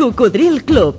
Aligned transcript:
Cocodril 0.00 0.64
Club. 0.64 0.96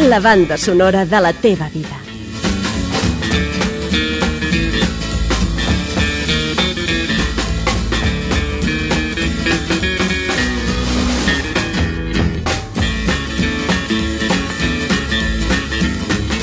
La 0.00 0.20
banda 0.20 0.58
sonora 0.58 1.06
de 1.06 1.20
la 1.22 1.32
teva 1.32 1.70
vida. 1.70 1.98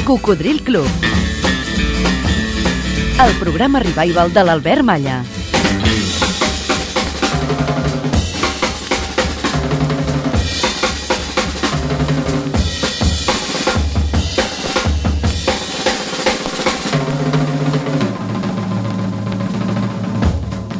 Cocodril 0.03 0.63
Club. 0.63 0.87
El 3.23 3.31
programa 3.35 3.79
revival 3.79 4.33
de 4.33 4.43
l'Albert 4.43 4.81
Malla. 4.81 5.23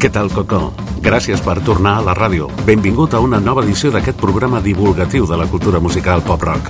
Què 0.03 0.09
tal, 0.11 0.27
Cocó? 0.35 0.73
Gràcies 0.99 1.39
per 1.39 1.61
tornar 1.63 1.93
a 1.95 2.01
la 2.03 2.11
ràdio. 2.17 2.49
Benvingut 2.67 3.13
a 3.15 3.21
una 3.23 3.37
nova 3.39 3.61
edició 3.63 3.87
d'aquest 3.87 4.17
programa 4.19 4.59
divulgatiu 4.59 5.23
de 5.29 5.37
la 5.39 5.45
cultura 5.47 5.79
musical 5.79 6.19
pop-rock. 6.27 6.67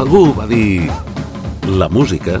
Algú 0.00 0.22
va 0.38 0.46
dir... 0.48 0.88
La 1.68 1.90
música 1.92 2.38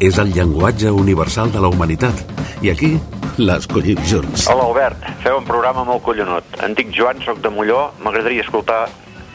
és 0.00 0.16
el 0.16 0.32
llenguatge 0.32 0.88
universal 0.96 1.52
de 1.52 1.60
la 1.60 1.68
humanitat. 1.68 2.24
I 2.64 2.72
aquí 2.72 2.94
l'escollim 3.36 4.00
junts. 4.08 4.48
Hola, 4.48 4.64
Albert. 4.72 5.04
Feu 5.20 5.36
un 5.42 5.44
programa 5.44 5.84
molt 5.84 6.00
collonut. 6.08 6.62
Em 6.64 6.72
dic 6.72 6.96
Joan, 6.96 7.20
sóc 7.20 7.44
de 7.44 7.52
Molló. 7.52 7.90
M'agradaria 8.00 8.48
escoltar 8.48 8.86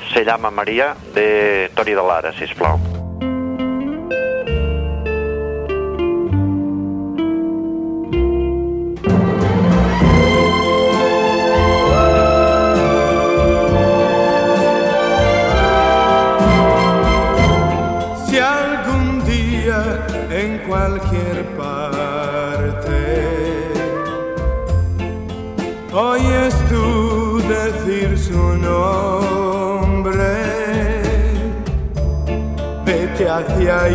Se 0.09 0.25
llama 0.25 0.49
Maria 0.49 0.95
de 1.13 1.69
Toni 1.75 1.93
de 1.93 2.01
Lara, 2.01 2.33
sisplau. 2.33 2.81
Si 2.81 2.96
Ach 33.37 33.61
ja, 33.61 33.85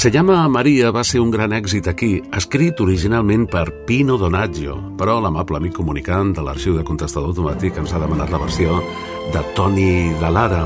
Se 0.00 0.10
llama 0.10 0.48
Maria 0.48 0.88
va 0.96 1.02
ser 1.04 1.18
un 1.20 1.28
gran 1.28 1.52
èxit 1.52 1.84
aquí, 1.90 2.22
escrit 2.32 2.78
originalment 2.80 3.42
per 3.52 3.66
Pino 3.84 4.14
Donaggio, 4.16 4.78
però 4.96 5.18
l'amable 5.20 5.58
amic 5.58 5.74
comunicant 5.76 6.30
de 6.38 6.40
l'arxiu 6.40 6.72
de 6.72 6.84
contestador 6.88 7.34
automàtic 7.34 7.76
ens 7.82 7.92
ha 7.92 8.00
demanat 8.00 8.32
la 8.32 8.40
versió 8.40 8.78
de 9.34 9.44
Toni 9.52 10.16
de 10.16 10.32
Lara, 10.32 10.62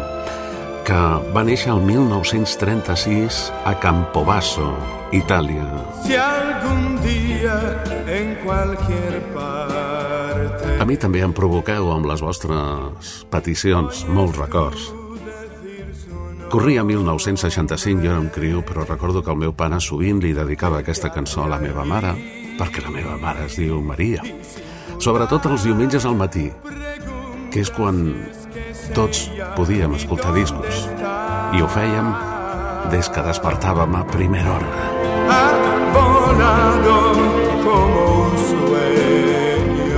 que 0.87 1.01
va 1.35 1.43
néixer 1.51 1.75
el 1.75 1.83
1936 1.83 3.43
a 3.67 3.75
Campobasso, 3.83 4.71
Itàlia. 5.11 5.67
Si 6.07 6.15
algún 6.15 7.03
día 7.03 7.59
en 8.07 8.37
cualquier 8.47 9.19
parte 9.35 10.79
A 10.79 10.87
mi 10.87 10.95
també 10.95 11.27
em 11.27 11.35
provoqueu 11.35 11.91
amb 11.91 12.07
les 12.07 12.23
vostres 12.23 13.25
peticions 13.35 14.07
molts 14.07 14.39
records. 14.39 14.94
Corria 16.55 16.85
1965, 16.85 18.01
jo 18.01 18.11
era 18.13 18.21
un 18.21 18.29
criu, 18.31 18.61
però 18.63 18.85
recordo 18.87 19.25
que 19.27 19.33
el 19.33 19.41
meu 19.41 19.57
pare 19.59 19.81
sovint 19.83 20.21
li 20.23 20.29
dedicava 20.37 20.79
aquesta 20.79 21.09
cançó 21.11 21.43
a 21.43 21.49
la 21.51 21.57
meva 21.59 21.83
mare, 21.83 22.13
perquè 22.55 22.85
la 22.85 22.93
meva 22.95 23.17
mare 23.19 23.49
es 23.49 23.57
diu 23.59 23.81
Maria. 23.83 24.23
Sobretot 25.03 25.49
els 25.51 25.65
diumenges 25.67 26.07
al 26.07 26.15
matí, 26.15 26.45
que 27.51 27.59
és 27.59 27.73
quan 27.75 27.99
tots 28.95 29.25
podíem 29.57 29.97
escoltar 29.99 30.31
discos. 30.37 30.85
I 31.59 31.65
ho 31.65 31.67
fèiem 31.67 32.13
des 32.93 33.11
que 33.11 33.25
despertàvem 33.27 33.99
a 33.99 34.05
primera 34.13 34.55
hora. 34.55 34.71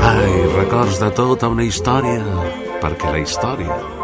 Ai, 0.08 0.32
records 0.56 1.04
de 1.04 1.12
tota 1.20 1.52
una 1.52 1.68
història, 1.68 2.24
perquè 2.80 3.12
la 3.12 3.20
història, 3.20 3.95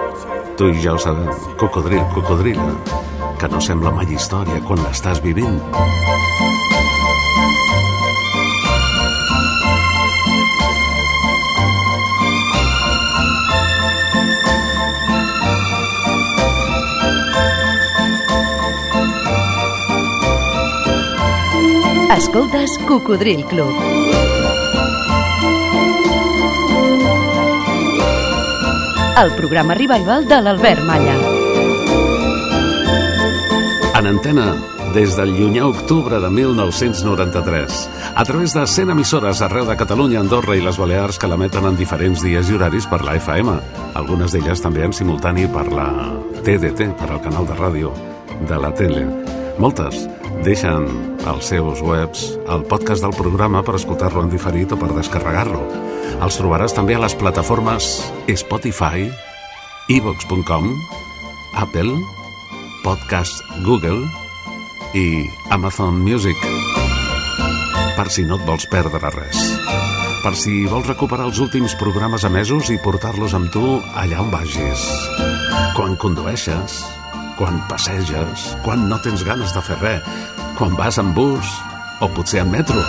tu 0.57 0.69
i 0.69 0.81
ja 0.83 0.95
ho 0.95 0.99
sabem, 0.99 1.29
cocodril, 1.61 2.03
cocodrila, 2.15 2.73
que 3.41 3.49
no 3.49 3.61
sembla 3.61 3.93
mai 3.95 4.09
història 4.13 4.61
quan 4.67 4.83
l'estàs 4.85 5.23
vivint. 5.25 5.61
Escoltes 22.13 22.77
Cocodril 22.87 23.45
Club. 23.51 24.22
El 29.15 29.31
programa 29.37 29.75
revival 29.75 30.27
de 30.27 30.41
l'Albert 30.41 30.83
Malla. 30.89 31.15
En 33.99 34.07
antena, 34.09 34.47
des 34.95 35.13
del 35.19 35.35
llunyà 35.37 35.67
octubre 35.69 36.19
de 36.19 36.31
1993, 36.33 37.83
a 38.17 38.25
través 38.25 38.55
de 38.57 38.65
100 38.67 38.95
emissores 38.97 39.43
arreu 39.45 39.69
de 39.69 39.77
Catalunya, 39.77 40.23
Andorra 40.25 40.57
i 40.57 40.65
les 40.65 40.81
Balears 40.81 41.21
que 41.21 41.29
l'emeten 41.29 41.69
en 41.69 41.77
diferents 41.77 42.25
dies 42.25 42.49
i 42.49 42.57
horaris 42.57 42.89
per 42.89 43.03
la 43.05 43.19
FM, 43.21 43.59
algunes 44.01 44.33
d'elles 44.33 44.65
també 44.65 44.89
en 44.89 44.97
simultani 44.97 45.45
per 45.47 45.69
la 45.69 45.91
TDT, 46.41 46.95
per 46.97 47.13
al 47.13 47.23
canal 47.23 47.47
de 47.47 47.61
ràdio 47.61 47.93
de 48.49 48.59
la 48.65 48.73
tele. 48.75 49.05
Moltes 49.61 50.09
deixen 50.43 50.87
als 51.27 51.49
seus 51.53 51.81
webs 51.83 52.25
el 52.51 52.65
podcast 52.67 53.05
del 53.05 53.15
programa 53.15 53.63
per 53.63 53.77
escoltar-lo 53.79 54.25
en 54.25 54.31
diferit 54.33 54.73
o 54.75 54.79
per 54.79 54.91
descarregar-lo. 54.91 55.63
Els 56.23 56.39
trobaràs 56.39 56.75
també 56.75 56.97
a 56.99 57.03
les 57.03 57.15
plataformes 57.19 57.89
Spotify, 58.43 59.07
evox.com, 59.91 60.69
Apple, 61.63 61.95
Podcast 62.83 63.43
Google 63.67 64.03
i 64.99 65.25
Amazon 65.55 66.01
Music. 66.03 66.39
Per 67.97 68.09
si 68.11 68.27
no 68.27 68.41
et 68.41 68.47
vols 68.49 68.67
perdre 68.73 69.13
res. 69.15 69.45
Per 70.23 70.35
si 70.39 70.65
vols 70.71 70.87
recuperar 70.91 71.29
els 71.31 71.39
últims 71.43 71.77
programes 71.79 72.27
emesos 72.27 72.71
i 72.75 72.81
portar-los 72.83 73.35
amb 73.39 73.51
tu 73.55 73.63
allà 73.95 74.23
on 74.23 74.31
vagis. 74.35 74.89
Quan 75.77 75.97
condueixes, 75.99 76.83
quan 77.39 77.61
passeges, 77.69 78.53
quan 78.65 78.89
no 78.89 78.99
tens 79.03 79.25
ganes 79.27 79.55
de 79.55 79.63
fer 79.65 79.79
res, 79.81 80.09
quan 80.59 80.77
vas 80.79 80.99
en 81.01 81.13
bus 81.17 81.53
o 82.01 82.09
potser 82.13 82.43
en 82.43 82.51
metro. 82.51 82.83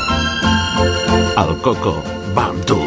El 1.39 1.55
Coco 1.65 1.99
va 2.35 2.49
amb 2.51 2.65
tu. 2.65 2.79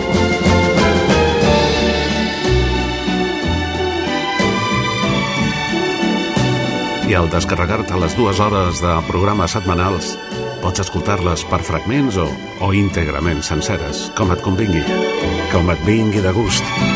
I 7.07 7.15
al 7.15 7.31
descarregar-te 7.31 7.99
les 8.03 8.17
dues 8.19 8.41
hores 8.43 8.83
de 8.83 8.97
programes 9.07 9.55
setmanals, 9.55 10.17
pots 10.65 10.83
escoltar-les 10.83 11.47
per 11.47 11.63
fragments 11.63 12.19
o, 12.19 12.27
o 12.67 12.75
íntegrament 12.75 13.45
senceres, 13.47 14.09
com 14.19 14.35
et 14.35 14.43
convingui, 14.43 14.83
com 15.55 15.71
et 15.71 15.87
vingui 15.87 16.25
de 16.27 16.35
gust. 16.35 16.96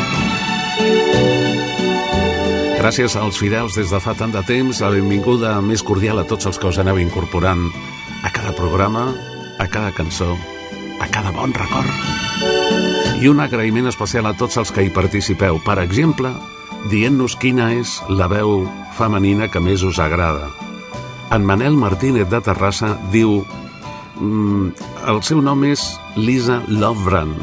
Gràcies 2.81 3.13
als 3.21 3.37
fidels 3.37 3.75
des 3.77 3.91
de 3.93 3.99
fa 4.01 4.15
tant 4.17 4.31
de 4.33 4.41
temps, 4.49 4.79
la 4.81 4.89
benvinguda 4.89 5.51
més 5.61 5.83
cordial 5.85 6.17
a 6.17 6.25
tots 6.25 6.47
els 6.49 6.57
que 6.57 6.71
us 6.71 6.79
aneu 6.81 6.97
incorporant 6.97 7.67
a 8.25 8.31
cada 8.33 8.55
programa, 8.57 9.03
a 9.61 9.67
cada 9.69 9.91
cançó, 9.93 10.31
a 10.97 11.09
cada 11.13 11.29
bon 11.37 11.53
record. 11.53 11.93
I 13.21 13.29
un 13.29 13.45
agraïment 13.45 13.91
especial 13.91 14.31
a 14.31 14.33
tots 14.33 14.57
els 14.57 14.73
que 14.73 14.87
hi 14.87 14.89
participeu. 14.97 15.61
Per 15.61 15.77
exemple, 15.83 16.33
dient-nos 16.89 17.37
quina 17.37 17.69
és 17.77 17.99
la 18.09 18.31
veu 18.33 18.65
femenina 18.97 19.51
que 19.53 19.61
més 19.61 19.85
us 19.85 20.01
agrada. 20.01 20.49
En 21.37 21.45
Manel 21.45 21.77
Martínez 21.77 22.33
de 22.33 22.41
Terrassa 22.41 22.95
diu 23.13 23.43
mm, 24.17 24.71
el 25.13 25.21
seu 25.21 25.45
nom 25.45 25.69
és 25.69 25.85
Lisa 26.17 26.63
Lovran 26.73 27.37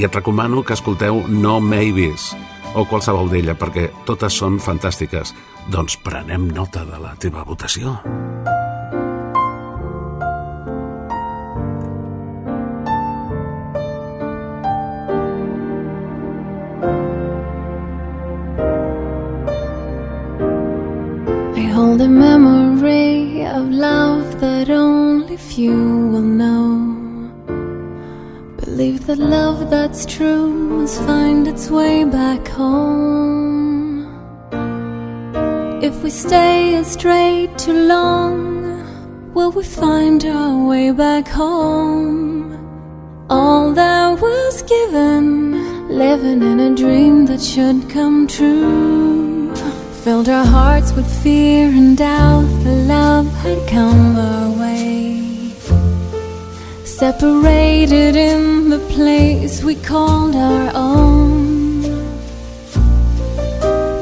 i 0.00 0.08
et 0.08 0.16
recomano 0.16 0.64
que 0.64 0.72
escolteu 0.72 1.26
No 1.28 1.60
Maybes 1.60 2.32
o 2.74 2.84
qualsevol 2.86 3.30
d'ella 3.30 3.56
perquè 3.58 3.88
totes 4.06 4.36
són 4.40 4.58
fantàstiques. 4.62 5.34
Doncs 5.70 5.98
prenem 6.04 6.48
nota 6.54 6.84
de 6.86 6.98
la 7.02 7.14
teva 7.18 7.44
votació. 7.46 7.96
I 21.60 21.66
hold 21.74 22.00
a 22.00 22.08
memory 22.08 23.44
of 23.46 23.70
love 23.70 24.40
that 24.40 24.70
only 24.70 25.36
few 25.36 26.08
will 26.12 26.22
know. 26.22 26.78
Believe 28.56 29.06
that 29.06 29.18
love 29.18 29.70
that's 29.70 30.06
true 30.06 30.69
must 30.80 31.02
find 31.02 31.46
its 31.46 31.68
way 31.68 32.04
back 32.04 32.48
home. 32.48 34.06
If 35.82 36.02
we 36.02 36.08
stay 36.08 36.76
astray 36.76 37.52
too 37.58 37.78
long, 37.94 38.42
will 39.34 39.52
we 39.52 39.62
find 39.62 40.24
our 40.24 40.56
way 40.70 40.90
back 40.90 41.28
home? 41.28 42.56
All 43.28 43.72
that 43.72 44.20
was 44.20 44.62
given, 44.62 45.88
living 45.88 46.42
in 46.50 46.58
a 46.60 46.74
dream 46.74 47.26
that 47.26 47.42
should 47.42 47.90
come 47.90 48.26
true. 48.26 49.54
Filled 50.02 50.30
our 50.30 50.46
hearts 50.46 50.92
with 50.92 51.08
fear 51.22 51.68
and 51.68 51.94
doubt 51.98 52.48
the 52.64 52.76
love 52.94 53.28
had 53.44 53.60
come. 53.68 54.39
Separated 57.00 58.14
in 58.14 58.68
the 58.68 58.78
place 58.94 59.64
we 59.64 59.74
called 59.74 60.36
our 60.36 60.70
own. 60.74 61.80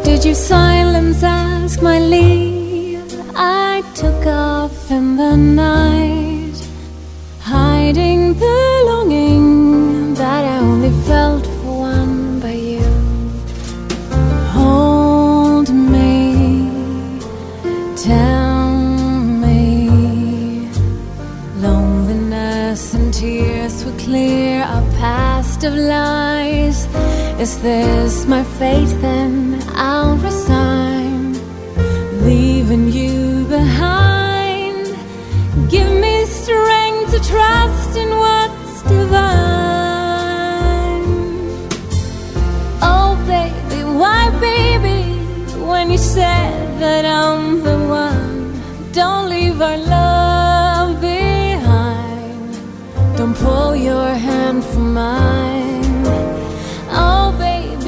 Did 0.03 0.25
your 0.25 0.35
silence 0.35 1.23
ask 1.23 1.81
my 1.81 2.00
leave? 2.00 3.00
I 3.37 3.85
took 3.95 4.26
off 4.26 4.90
in 4.90 5.17
the 5.17 5.37
night, 5.37 6.59
hiding 7.40 8.35
the 8.35 8.83
longing 8.88 10.14
that 10.14 10.45
I 10.45 10.59
only 10.59 10.90
felt 11.07 11.48
Is 27.38 27.62
this 27.62 28.26
my 28.26 28.42
fate? 28.42 28.92
Then 29.00 29.62
I'll 29.76 30.16
resign, 30.16 31.35
leaving 32.25 32.88
you 32.90 33.45
behind. 33.47 34.87
Give 35.71 35.88
me 36.04 36.25
strength 36.25 37.12
to 37.12 37.21
trust 37.21 37.97
in 37.97 38.11
what's 38.11 38.83
divine. 38.83 39.28
Oh, 42.83 43.14
baby, 43.28 43.85
why, 43.85 44.30
baby, 44.40 45.00
when 45.61 45.92
you 45.92 45.99
said 45.99 46.80
that 46.80 47.04
I'm 47.04 47.62
the 47.62 47.78
one, 47.87 48.61
don't 48.90 49.28
leave 49.28 49.61
our 49.62 49.78
love 49.78 51.00
behind. 51.00 52.50
Don't 53.16 53.37
pull 53.37 53.76
your 53.76 54.09
hand 54.09 54.64
from 54.64 54.95
mine. 54.95 55.38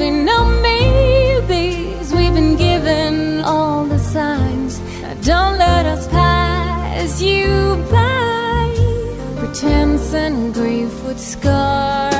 Baby, 0.01 0.15
no 0.23 0.45
maybes. 0.61 2.11
We've 2.11 2.33
been 2.33 2.55
given 2.55 3.41
all 3.41 3.85
the 3.85 3.99
signs. 3.99 4.79
Now 5.03 5.13
don't 5.21 5.59
let 5.59 5.85
us 5.85 6.07
pass 6.07 7.21
you 7.21 7.75
by. 7.91 8.73
Pretense 9.37 10.11
and 10.15 10.55
grief 10.55 11.03
would 11.03 11.19
scar 11.19 12.10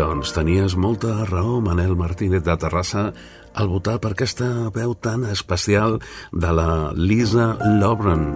doncs, 0.00 0.30
tenies 0.32 0.76
molta 0.80 1.26
raó, 1.28 1.58
Manel 1.60 1.92
Martínez 1.98 2.40
de 2.46 2.54
Terrassa, 2.56 3.10
al 3.52 3.68
votar 3.68 3.98
per 4.00 4.14
aquesta 4.14 4.70
veu 4.72 4.94
tan 4.96 5.26
especial 5.28 5.98
de 6.32 6.52
la 6.56 6.92
Lisa 6.96 7.50
Lobran, 7.80 8.30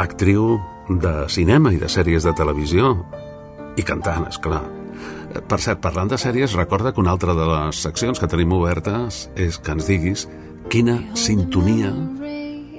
actriu 0.00 0.56
de 0.88 1.12
cinema 1.28 1.74
i 1.74 1.80
de 1.82 1.90
sèries 1.92 2.24
de 2.24 2.32
televisió, 2.38 2.94
i 3.76 3.84
cantant, 3.84 4.24
és 4.30 4.40
clar. 4.40 4.62
Per 5.34 5.58
cert, 5.60 5.82
parlant 5.84 6.08
de 6.08 6.20
sèries, 6.20 6.56
recorda 6.56 6.94
que 6.94 7.02
una 7.02 7.12
altra 7.12 7.34
de 7.36 7.50
les 7.50 7.82
seccions 7.84 8.20
que 8.20 8.30
tenim 8.30 8.54
obertes 8.56 9.26
és 9.36 9.58
que 9.58 9.76
ens 9.76 9.90
diguis 9.90 10.24
quina 10.72 11.00
sintonia 11.18 11.92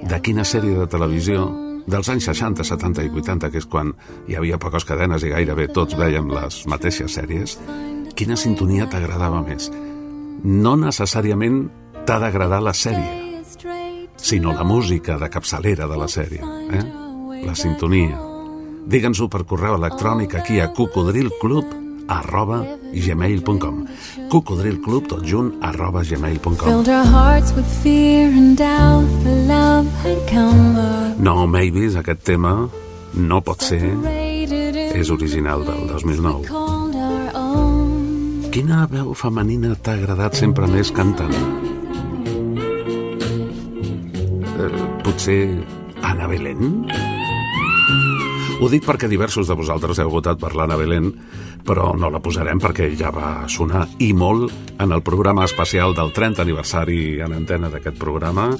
de 0.02 0.18
quina 0.24 0.42
sèrie 0.42 0.74
de 0.80 0.90
televisió 0.90 1.46
dels 1.86 2.08
anys 2.10 2.26
60, 2.30 2.64
70 2.66 3.06
i 3.06 3.10
80, 3.10 3.50
que 3.50 3.62
és 3.62 3.68
quan 3.70 3.92
hi 4.26 4.36
havia 4.36 4.58
poques 4.62 4.84
cadenes 4.84 5.24
i 5.24 5.32
gairebé 5.32 5.68
tots 5.74 5.96
veiem 5.98 6.28
les 6.32 6.64
mateixes 6.70 7.14
sèries, 7.18 7.56
quina 8.18 8.36
sintonia 8.36 8.88
t'agradava 8.90 9.42
més? 9.46 9.70
No 10.42 10.76
necessàriament 10.80 11.66
t'ha 12.06 12.18
d'agradar 12.22 12.60
la 12.62 12.74
sèrie, 12.74 13.54
sinó 14.16 14.52
la 14.52 14.64
música 14.64 15.18
de 15.18 15.30
capçalera 15.30 15.86
de 15.86 15.98
la 15.98 16.08
sèrie, 16.10 16.42
eh? 16.72 16.84
la 17.46 17.54
sintonia. 17.54 18.18
Digue'ns-ho 18.86 19.26
per 19.30 19.44
correu 19.46 19.74
electrònic 19.78 20.36
aquí 20.38 20.60
a 20.62 20.70
cocodrilclub 20.74 21.85
arroba 22.08 22.62
gmail.com 22.92 23.84
cocodrilclub 24.30 25.08
tot 25.10 25.24
junt 25.26 25.52
arroba 25.62 26.02
gmail.com. 26.06 26.68
No, 31.18 31.46
Mavis, 31.46 31.96
aquest 31.98 32.24
tema 32.26 32.56
no 33.16 33.40
pot 33.40 33.62
ser 33.64 33.82
és 34.96 35.10
original 35.12 35.64
del 35.66 35.86
2009 35.92 36.46
called 36.48 36.96
our 36.96 37.30
own. 37.34 38.50
Quina 38.52 38.86
veu 38.90 39.12
femenina 39.16 39.74
t'ha 39.76 39.96
agradat 39.98 40.38
sempre 40.38 40.68
més 40.70 40.92
cantant? 40.96 41.34
Eh, 44.56 44.70
potser 45.04 45.40
Anna 46.00 46.28
Belén? 46.30 46.86
Ho 48.56 48.70
dic 48.72 48.86
perquè 48.86 49.08
diversos 49.08 49.50
de 49.50 49.56
vosaltres 49.58 49.98
heu 50.00 50.08
votat 50.08 50.40
per 50.40 50.54
l'Anna 50.56 50.78
Belén, 50.80 51.10
però 51.66 51.90
no 51.98 52.08
la 52.14 52.22
posarem 52.22 52.60
perquè 52.62 52.92
ja 52.96 53.10
va 53.10 53.48
sonar 53.50 53.82
i 53.98 54.12
molt 54.14 54.52
en 54.78 54.92
el 54.94 55.02
programa 55.02 55.44
especial 55.44 55.96
del 55.98 56.12
30 56.14 56.44
aniversari 56.44 57.18
en 57.24 57.34
antena 57.34 57.68
d'aquest 57.72 57.98
programa, 57.98 58.52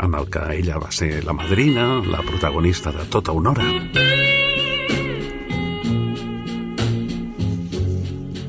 en 0.00 0.14
el 0.14 0.28
que 0.32 0.42
ella 0.56 0.80
va 0.80 0.90
ser 0.90 1.22
la 1.24 1.36
madrina, 1.36 2.00
la 2.08 2.22
protagonista 2.24 2.90
de 2.92 3.04
tota 3.12 3.32
una 3.36 3.52
hora. 3.52 3.68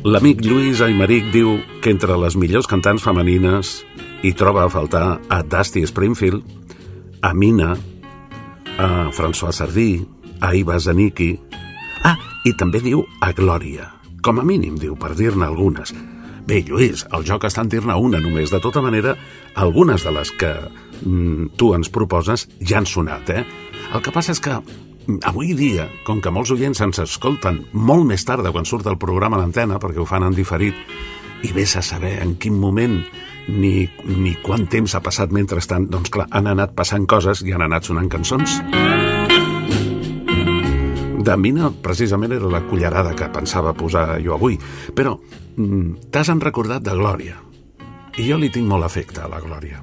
L'amic 0.06 0.44
Lluís 0.46 0.84
Aymeric 0.86 1.32
diu 1.34 1.58
que 1.82 1.90
entre 1.90 2.16
les 2.22 2.38
millors 2.38 2.70
cantants 2.70 3.04
femenines 3.04 3.80
hi 4.22 4.32
troba 4.38 4.64
a 4.64 4.70
faltar 4.70 5.20
a 5.30 5.42
Dusty 5.42 5.82
Springfield, 5.90 6.46
a 7.26 7.34
Mina, 7.34 7.74
a 8.78 8.90
François 9.12 9.52
Sardí, 9.52 10.06
a 10.40 10.54
Iva 10.56 10.80
Zanicki... 10.80 11.34
Ah, 12.06 12.20
i 12.46 12.54
també 12.54 12.84
diu 12.86 13.02
a 13.18 13.32
Glòria. 13.34 13.95
Com 14.26 14.40
a 14.42 14.44
mínim, 14.44 14.74
diu, 14.82 14.96
per 14.98 15.12
dir-ne 15.14 15.46
algunes. 15.46 15.92
Bé, 16.50 16.64
Lluís, 16.66 17.04
el 17.14 17.26
joc 17.28 17.44
està 17.46 17.62
en 17.62 17.70
dir-ne 17.70 17.94
una 17.94 18.18
només. 18.24 18.50
De 18.50 18.58
tota 18.62 18.82
manera, 18.82 19.14
algunes 19.62 20.02
de 20.02 20.14
les 20.16 20.32
que 20.34 20.50
mm, 21.06 21.52
tu 21.62 21.70
ens 21.78 21.92
proposes 21.94 22.48
ja 22.58 22.80
han 22.80 22.90
sonat, 22.90 23.30
eh? 23.30 23.44
El 23.94 24.02
que 24.02 24.14
passa 24.16 24.34
és 24.34 24.42
que 24.42 24.56
mm, 24.58 25.20
avui 25.30 25.54
dia, 25.54 25.86
com 26.10 26.24
que 26.26 26.34
molts 26.34 26.56
oients 26.58 26.82
ens 26.82 27.04
escolten 27.06 27.62
molt 27.74 28.10
més 28.10 28.26
tard 28.26 28.50
quan 28.50 28.66
surt 28.66 28.90
el 28.90 28.98
programa 28.98 29.38
a 29.38 29.44
l'antena, 29.44 29.78
perquè 29.78 30.02
ho 30.02 30.10
fan 30.10 30.26
en 30.26 30.34
diferit, 30.34 30.74
i 31.46 31.54
vés 31.54 31.78
a 31.78 31.86
saber 31.86 32.18
en 32.26 32.34
quin 32.42 32.58
moment 32.58 33.04
ni, 33.46 33.76
ni 34.10 34.34
quant 34.42 34.66
temps 34.66 34.98
ha 34.98 35.06
passat 35.06 35.30
mentrestant, 35.38 35.86
doncs 35.86 36.10
clar, 36.10 36.32
han 36.34 36.50
anat 36.50 36.74
passant 36.74 37.06
coses 37.06 37.46
i 37.46 37.54
han 37.54 37.70
anat 37.70 37.94
sonant 37.94 38.10
cançons. 38.10 38.58
De 41.26 41.34
Mina, 41.42 41.72
precisament, 41.82 42.36
era 42.36 42.46
la 42.52 42.62
cullerada 42.70 43.16
que 43.18 43.32
pensava 43.34 43.72
posar 43.74 44.20
jo 44.22 44.36
avui, 44.36 44.60
però 44.94 45.16
mm, 45.18 46.12
t'has 46.14 46.30
en 46.30 46.42
recordat 46.44 46.84
de 46.86 46.94
Glòria. 46.94 47.40
I 48.22 48.28
jo 48.28 48.38
li 48.38 48.52
tinc 48.54 48.70
molt 48.70 48.86
afecte 48.86 49.24
a 49.24 49.30
la 49.32 49.40
Glòria. 49.42 49.82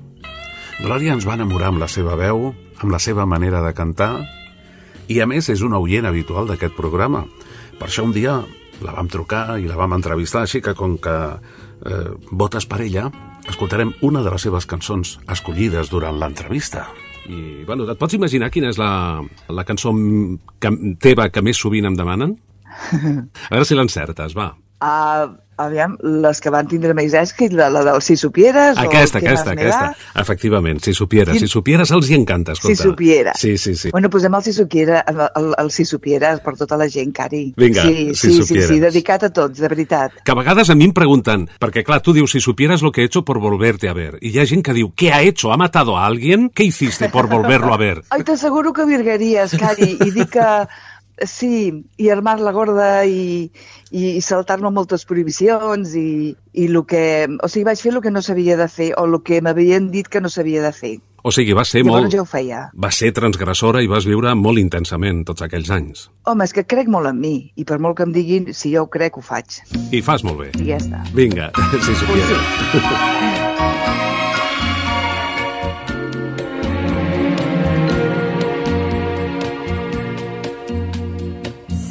Glòria 0.78 1.16
ens 1.16 1.26
va 1.26 1.34
enamorar 1.34 1.72
amb 1.72 1.82
la 1.82 1.90
seva 1.90 2.14
veu, 2.20 2.52
amb 2.78 2.94
la 2.94 3.02
seva 3.02 3.26
manera 3.26 3.58
de 3.66 3.74
cantar, 3.74 4.12
i 5.10 5.18
a 5.18 5.26
més 5.26 5.50
és 5.50 5.66
una 5.66 5.82
oient 5.82 6.06
habitual 6.06 6.46
d'aquest 6.46 6.78
programa. 6.78 7.24
Per 7.80 7.88
això 7.90 8.06
un 8.06 8.14
dia 8.14 8.38
la 8.82 8.94
vam 8.94 9.10
trucar 9.10 9.58
i 9.58 9.66
la 9.66 9.80
vam 9.80 9.98
entrevistar, 9.98 10.46
així 10.46 10.62
que 10.62 10.78
com 10.78 10.94
que 11.02 11.16
eh, 11.26 12.10
votes 12.30 12.70
per 12.70 12.84
ella, 12.86 13.08
escoltarem 13.50 13.96
una 14.06 14.22
de 14.22 14.30
les 14.30 14.46
seves 14.46 14.70
cançons 14.70 15.18
escollides 15.26 15.90
durant 15.90 16.22
l'entrevista. 16.22 16.86
I, 17.30 17.62
bueno, 17.66 17.86
et 17.90 17.98
pots 18.00 18.16
imaginar 18.16 18.50
quina 18.50 18.72
és 18.72 18.80
la, 18.80 19.20
la 19.52 19.64
cançó 19.68 19.92
que, 20.58 20.72
teva 21.02 21.28
que 21.30 21.44
més 21.44 21.60
sovint 21.60 21.86
em 21.86 21.98
demanen? 21.98 22.34
A 23.48 23.52
veure 23.52 23.68
si 23.68 23.78
l'encertes, 23.78 24.34
va. 24.38 24.52
Uh, 24.82 25.36
aviam, 25.64 25.96
les 26.02 26.40
que 26.40 26.50
van 26.50 26.66
tindre 26.68 26.94
més 26.94 27.14
èxit, 27.14 27.52
la, 27.56 27.68
la 27.70 27.82
del 27.86 28.02
Si 28.02 28.16
supieres... 28.16 28.76
Aquesta, 28.78 29.18
o 29.18 29.20
¿Qué 29.20 29.28
aquesta, 29.28 29.52
aquesta. 29.52 29.96
Efectivament, 30.22 30.80
si 30.82 30.94
supieres. 30.94 31.34
Quin- 31.36 31.40
Si 31.42 31.48
supieres 31.48 31.90
els 31.90 32.10
hi 32.10 32.14
encanta, 32.14 32.54
Si 32.54 32.60
escolta. 32.72 32.82
supiera. 32.82 33.32
Sí, 33.34 33.56
sí, 33.58 33.74
sí. 33.76 33.90
Bueno, 33.90 34.08
posem 34.10 34.34
el 34.34 34.42
Si 34.42 34.52
supiera, 34.52 35.04
el, 35.08 35.20
el, 35.42 35.54
el 35.58 35.70
Si 35.70 35.84
supieres 35.84 36.40
per 36.40 36.56
tota 36.56 36.76
la 36.76 36.88
gent, 36.88 37.12
Cari. 37.14 37.54
Vinga, 37.56 37.82
sí, 37.82 38.14
Si 38.14 38.14
sí, 38.14 38.32
sí, 38.32 38.42
supieres. 38.42 38.68
sí, 38.68 38.80
dedicat 38.80 39.24
a 39.24 39.30
tots, 39.32 39.58
de 39.58 39.68
veritat. 39.68 40.12
Que 40.24 40.32
a 40.32 40.34
vegades 40.38 40.70
a 40.70 40.74
mi 40.74 40.84
em 40.84 40.92
pregunten, 40.92 41.48
perquè 41.60 41.82
clar, 41.84 42.00
tu 42.02 42.12
dius, 42.12 42.30
si 42.32 42.40
supieras 42.40 42.82
lo 42.82 42.92
que 42.92 43.02
he 43.02 43.04
hecho 43.04 43.24
por 43.24 43.38
volverte 43.40 43.88
a 43.88 43.92
ver. 43.92 44.18
I 44.20 44.30
hi 44.30 44.38
ha 44.40 44.46
gent 44.46 44.62
que 44.64 44.72
diu, 44.72 44.92
¿qué 44.96 45.12
ha 45.12 45.22
hecho? 45.22 45.52
¿Ha 45.52 45.56
matado 45.56 45.96
a 45.98 46.06
alguien? 46.06 46.50
¿Qué 46.54 46.64
hiciste 46.64 47.08
por 47.08 47.28
volverlo 47.28 47.72
a 47.74 47.76
ver? 47.76 48.02
Ai, 48.10 48.22
t'asseguro 48.24 48.72
que 48.72 48.84
virgaries, 48.86 49.56
Cari, 49.58 49.98
i 50.04 50.10
dic 50.10 50.30
que 50.32 50.46
sí, 51.26 51.84
i 51.98 52.10
armar 52.10 52.38
la 52.40 52.52
gorda 52.52 53.04
i, 53.04 53.50
i, 53.90 54.20
saltar-me 54.24 54.70
moltes 54.70 55.06
prohibicions 55.08 55.94
i, 55.98 56.34
i 56.52 56.66
el 56.68 56.82
que... 56.88 57.04
O 57.42 57.48
sigui, 57.48 57.66
vaig 57.68 57.82
fer 57.82 57.94
el 57.94 58.02
que 58.04 58.12
no 58.14 58.22
sabia 58.22 58.58
de 58.60 58.68
fer 58.68 58.92
o 58.96 59.06
el 59.08 59.20
que 59.26 59.40
m'havien 59.42 59.90
dit 59.92 60.08
que 60.08 60.20
no 60.20 60.32
sabia 60.32 60.62
de 60.64 60.72
fer. 60.76 60.94
O 61.22 61.30
sigui, 61.30 61.54
vas 61.54 61.70
ser 61.70 61.84
Llavors 61.84 62.08
molt... 62.08 62.14
ja 62.14 62.22
ho 62.24 62.26
feia. 62.26 62.62
Vas 62.74 62.98
ser 62.98 63.12
transgressora 63.14 63.82
i 63.82 63.90
vas 63.90 64.08
viure 64.10 64.34
molt 64.38 64.58
intensament 64.58 65.22
tots 65.28 65.46
aquells 65.46 65.70
anys. 65.70 66.08
Home, 66.26 66.48
és 66.48 66.56
que 66.56 66.66
crec 66.66 66.90
molt 66.90 67.12
en 67.12 67.20
mi, 67.22 67.36
i 67.54 67.66
per 67.68 67.78
molt 67.78 68.00
que 68.00 68.08
em 68.08 68.16
diguin, 68.16 68.50
si 68.58 68.74
jo 68.74 68.88
ho 68.88 68.90
crec, 68.90 69.20
ho 69.20 69.22
faig. 69.22 69.62
I 69.94 70.02
fas 70.02 70.26
molt 70.26 70.42
bé. 70.42 70.50
I 70.58 70.72
ja 70.74 70.82
està. 70.82 71.06
Vinga, 71.14 71.52
si 71.86 71.94
supieres. 72.02 73.40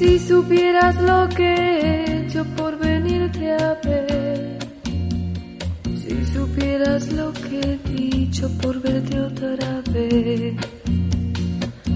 Si 0.02 0.18
supieras 0.18 1.00
lo 1.00 1.30
que 1.30 1.54
he 1.54 2.26
hecho 2.26 2.44
por 2.58 2.76
venirte 2.80 3.52
a 3.54 3.76
ver, 3.84 4.58
si 5.96 6.26
supieras 6.26 7.14
lo 7.14 7.32
que 7.32 7.60
he 7.60 7.78
dicho 7.88 8.50
por 8.64 8.82
verte 8.82 9.20
otra 9.20 9.84
vez, 9.92 10.56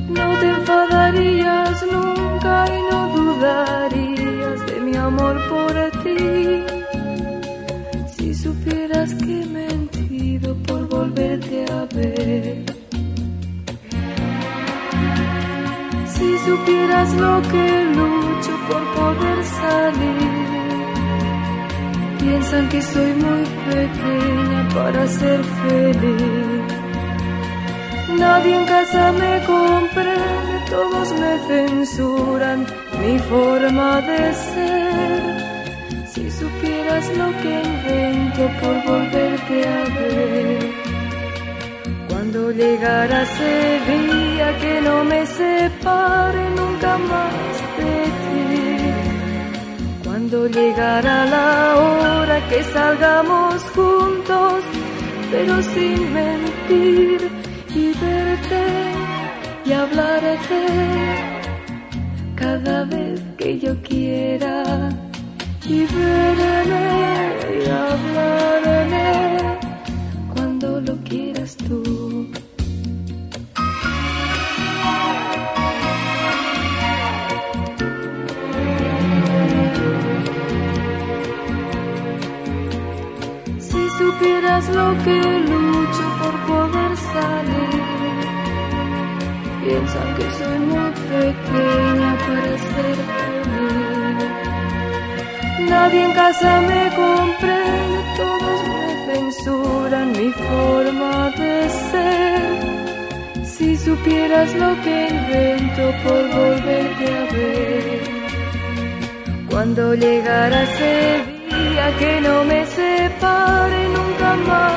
no 0.08 0.40
te 0.40 0.50
enfadarías 0.50 1.84
nunca 1.92 2.66
y 2.68 2.80
no 2.92 3.18
dudarías 3.18 4.66
de 4.68 4.80
mi 4.82 4.96
amor 4.96 5.36
por 5.50 5.74
ti. 6.04 6.64
Si 8.16 8.36
supieras 8.36 9.16
que 9.16 9.42
he 9.42 9.46
mentido 9.48 10.56
por 10.68 10.88
volverte 10.90 11.66
a 11.72 11.86
ver. 11.86 12.85
Si 16.16 16.38
supieras 16.48 17.14
lo 17.16 17.42
que 17.52 17.84
lucho 17.96 18.54
por 18.70 18.84
poder 18.96 19.44
salir, 19.44 20.86
piensan 22.20 22.70
que 22.70 22.82
soy 22.82 23.14
muy 23.14 23.44
pequeña 23.70 24.68
para 24.74 25.08
ser 25.08 25.44
feliz. 25.44 26.74
Nadie 28.18 28.56
en 28.56 28.66
casa 28.66 29.12
me 29.12 29.44
comprende, 29.46 30.56
todos 30.70 31.12
me 31.20 31.34
censuran 31.48 32.66
mi 33.02 33.20
forma 33.20 34.02
de 34.02 34.34
ser. 34.34 35.46
Si 36.14 36.32
supieras 36.32 37.06
lo 37.18 37.28
que 37.42 37.52
invento 37.72 38.42
por 38.62 38.76
volverte 38.86 39.68
a 39.68 39.84
ver. 39.96 40.86
Cuando 42.08 42.52
llegara 42.52 43.24
ese 43.24 43.80
día 43.92 44.58
que 44.60 44.82
no 44.82 45.04
me 45.04 45.26
separe 45.86 46.50
nunca 46.60 46.98
más 46.98 47.56
de 47.78 47.96
ti. 48.24 48.44
Cuando 50.04 50.48
llegara 50.48 51.26
la 51.26 51.76
hora 51.82 52.38
que 52.50 52.64
salgamos 52.64 53.62
juntos, 53.76 54.64
pero 55.32 55.62
sin 55.62 56.14
mentir 56.14 57.20
y 57.76 57.86
verte 58.04 58.64
y 59.66 59.72
hablarte 59.74 60.62
cada 62.36 62.84
vez 62.86 63.22
que 63.38 63.60
yo 63.60 63.74
quiera 63.82 64.64
y 65.68 65.86
verme 65.86 66.88
y 67.58 67.70
hablarme 67.84 69.08
cuando 70.34 70.82
lo 70.82 70.96
quieras 71.04 71.56
tú. 71.58 72.45
Supieras 84.26 84.66
lo 84.70 84.88
que 85.04 85.22
lucho 85.52 86.06
por 86.20 86.36
poder 86.48 86.92
salir, 86.98 87.84
piensan 89.64 90.10
que 90.16 90.28
soy 90.38 90.60
muy 90.60 90.92
pequeña 91.14 92.12
para 92.26 92.54
ser 92.72 92.98
feliz. 93.14 94.30
Nadie 95.70 96.02
en 96.06 96.14
casa 96.14 96.62
me 96.62 96.84
comprende, 96.96 98.00
todos 98.18 98.60
me 98.68 98.86
censuran 99.14 100.08
mi 100.12 100.30
forma 100.32 101.14
de 101.42 101.70
ser. 101.92 103.46
Si 103.46 103.78
supieras 103.78 104.50
lo 104.56 104.72
que 104.84 105.08
invento 105.10 105.84
por 106.04 106.22
volverte 106.38 107.06
a 107.14 107.24
ver, 107.34 108.00
cuando 109.50 109.94
llegara 109.94 110.64
ese 110.64 111.35
que 111.94 112.20
no 112.22 112.44
me 112.46 112.66
separe 112.66 113.88
nunca 113.90 114.36
más 114.50 114.74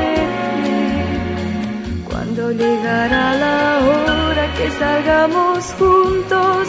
de 0.00 0.14
ti, 0.62 2.04
cuando 2.08 2.50
llegara 2.50 3.34
la 3.36 3.78
hora 3.86 4.54
que 4.56 4.70
salgamos 4.70 5.64
juntos, 5.78 6.68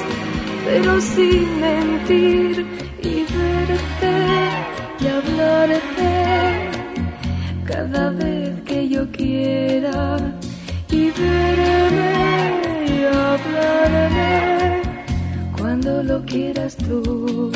pero 0.65 1.01
sin 1.01 1.59
mentir 1.59 2.65
y 3.01 3.15
verte 3.35 4.13
y 4.99 5.07
hablarte 5.07 6.11
cada 7.65 8.11
vez 8.11 8.61
que 8.65 8.89
yo 8.89 9.11
quiera 9.11 10.17
y 10.91 11.09
verme 11.09 12.13
y 12.85 13.05
hablarme 13.05 14.81
cuando 15.57 16.03
lo 16.03 16.23
quieras 16.25 16.75
tú. 16.77 17.51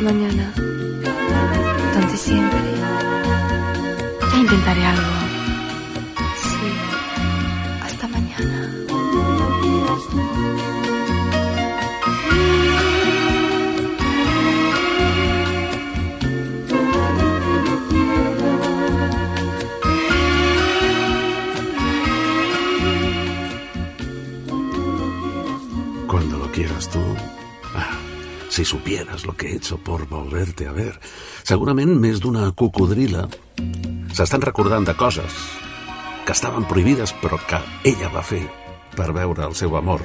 Mañana. 0.00 0.49
Si 28.50 28.64
supieras 28.64 29.24
lo 29.24 29.36
que 29.36 29.48
he 29.48 29.56
hecho 29.56 29.78
por 29.78 30.06
volverte 30.08 30.66
a 30.66 30.72
ver. 30.72 30.98
Segurament 31.46 31.94
més 32.02 32.20
d'una 32.20 32.50
cocodrila 32.52 33.28
s'estan 34.12 34.42
recordant 34.42 34.84
de 34.84 34.96
coses 34.98 35.36
que 36.26 36.34
estaven 36.34 36.66
prohibides 36.68 37.14
però 37.22 37.38
que 37.48 37.62
ella 37.88 38.10
va 38.12 38.26
fer 38.26 38.42
per 38.98 39.12
veure 39.16 39.46
el 39.46 39.54
seu 39.54 39.76
amor. 39.78 40.02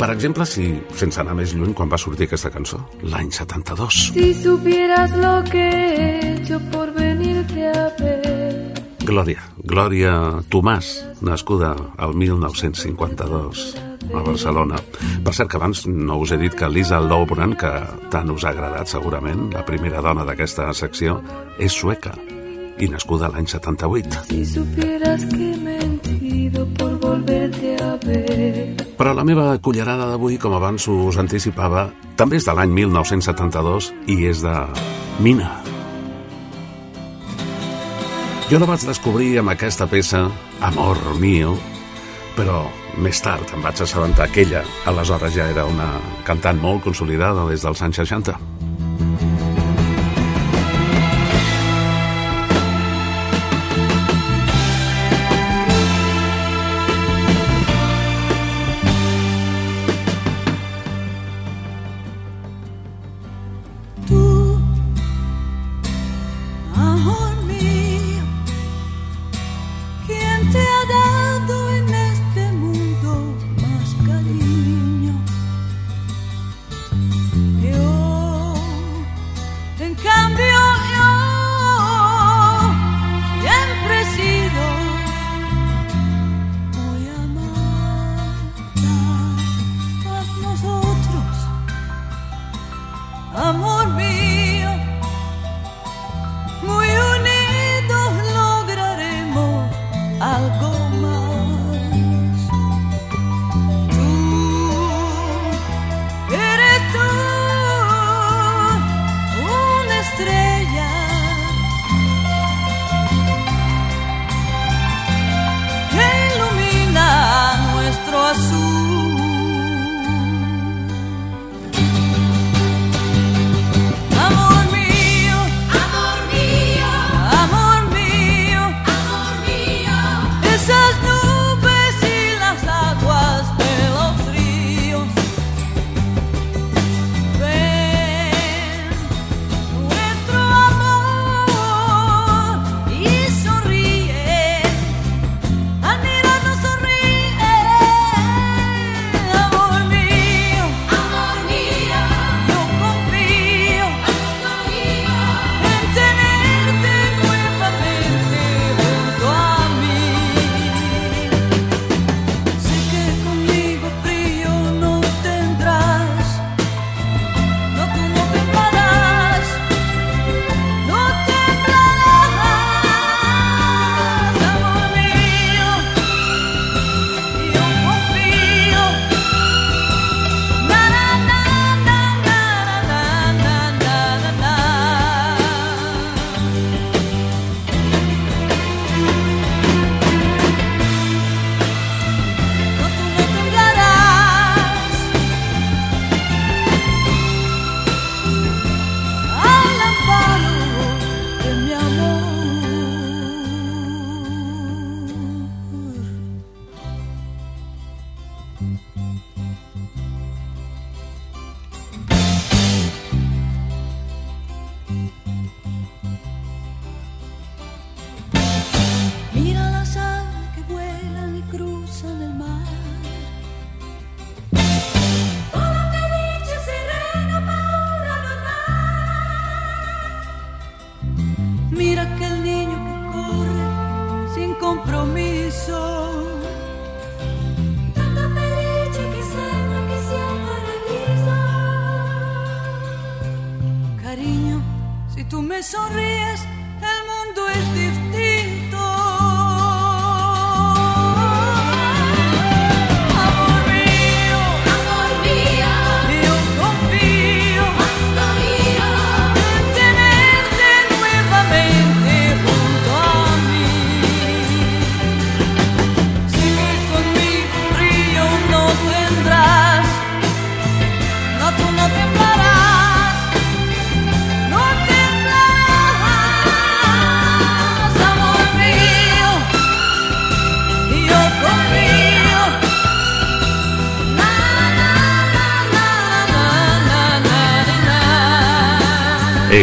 Per 0.00 0.08
exemple, 0.10 0.46
si, 0.48 0.66
sense 0.96 1.20
anar 1.20 1.34
més 1.36 1.52
lluny, 1.52 1.74
quan 1.76 1.90
va 1.92 1.98
sortir 2.00 2.26
aquesta 2.26 2.50
cançó, 2.50 2.80
l'any 3.04 3.28
72. 3.36 3.98
Si 4.14 4.30
supieras 4.34 5.12
lo 5.16 5.34
que 5.50 5.66
he 5.68 6.32
hecho 6.32 6.60
por 6.72 6.92
venirte 6.96 7.68
a 7.68 7.86
ver. 8.00 8.72
Glòria, 9.04 9.44
Glòria 9.60 10.16
Tomàs, 10.48 10.94
nascuda 11.20 11.74
al 11.98 12.16
1952 12.16 13.89
a 14.08 14.22
Barcelona. 14.24 14.80
Per 15.24 15.34
cert 15.36 15.50
que 15.50 15.60
abans 15.60 15.84
no 15.86 16.18
us 16.22 16.32
he 16.32 16.40
dit 16.40 16.56
que 16.56 16.68
Lisa 16.68 17.00
Lobran, 17.00 17.54
que 17.58 17.70
tant 18.10 18.30
us 18.32 18.44
ha 18.44 18.54
agradat 18.54 18.90
segurament, 18.90 19.48
la 19.54 19.64
primera 19.66 20.02
dona 20.04 20.24
d'aquesta 20.28 20.72
secció, 20.74 21.20
és 21.58 21.72
sueca 21.72 22.14
i 22.80 22.88
nascuda 22.88 23.28
l'any 23.28 23.46
78. 23.46 24.24
Si 24.30 24.44
supieras 24.46 25.24
que 25.26 25.52
he 25.52 25.56
mentido 25.56 26.66
por 26.78 26.98
volverte 27.00 27.76
a 27.82 27.96
ver. 28.04 28.76
Però 28.96 29.12
la 29.16 29.24
meva 29.24 29.52
cullerada 29.60 30.08
d'avui, 30.08 30.38
com 30.40 30.54
abans 30.56 30.88
us 30.88 31.20
anticipava, 31.20 31.90
també 32.16 32.40
és 32.40 32.48
de 32.48 32.56
l'any 32.56 32.72
1972 32.80 33.92
i 34.08 34.24
és 34.28 34.42
de 34.44 34.56
Mina. 35.20 35.52
Jo 38.50 38.58
la 38.58 38.66
vaig 38.66 38.82
descobrir 38.82 39.36
amb 39.38 39.52
aquesta 39.52 39.86
peça, 39.86 40.24
Amor 40.66 40.98
Mío, 41.20 41.54
però 42.34 42.64
més 42.98 43.20
tard 43.22 43.54
em 43.54 43.62
vaig 43.62 43.82
assabentar 43.84 44.30
que 44.32 44.42
ella, 44.46 44.64
aleshores 44.90 45.36
ja 45.36 45.50
era 45.52 45.66
una 45.68 45.92
cantant 46.26 46.58
molt 46.62 46.82
consolidada 46.88 47.46
des 47.50 47.62
dels 47.66 47.82
anys 47.86 48.02
60. 48.02 48.49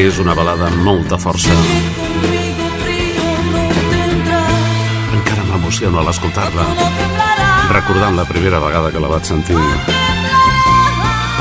És 0.07 0.21
una 0.23 0.31
balada 0.31 0.69
amb 0.69 0.85
molta 0.85 1.17
força. 1.19 1.51
Encara 5.17 5.43
m'emociono 5.49 5.99
a 5.99 6.03
l'escoltar-la, 6.07 6.63
recordant 7.73 8.15
la 8.15 8.23
primera 8.29 8.61
vegada 8.63 8.93
que 8.93 9.01
la 9.03 9.09
vaig 9.11 9.27
sentir. 9.27 9.57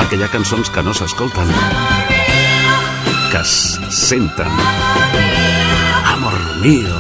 Perquè 0.00 0.18
hi 0.18 0.24
ha 0.26 0.30
cançons 0.32 0.72
que 0.74 0.82
no 0.82 0.96
s'escolten, 0.98 1.52
que 3.30 3.44
es 3.44 3.54
senten. 4.00 4.58
Amor 6.16 6.34
mío. 6.64 6.98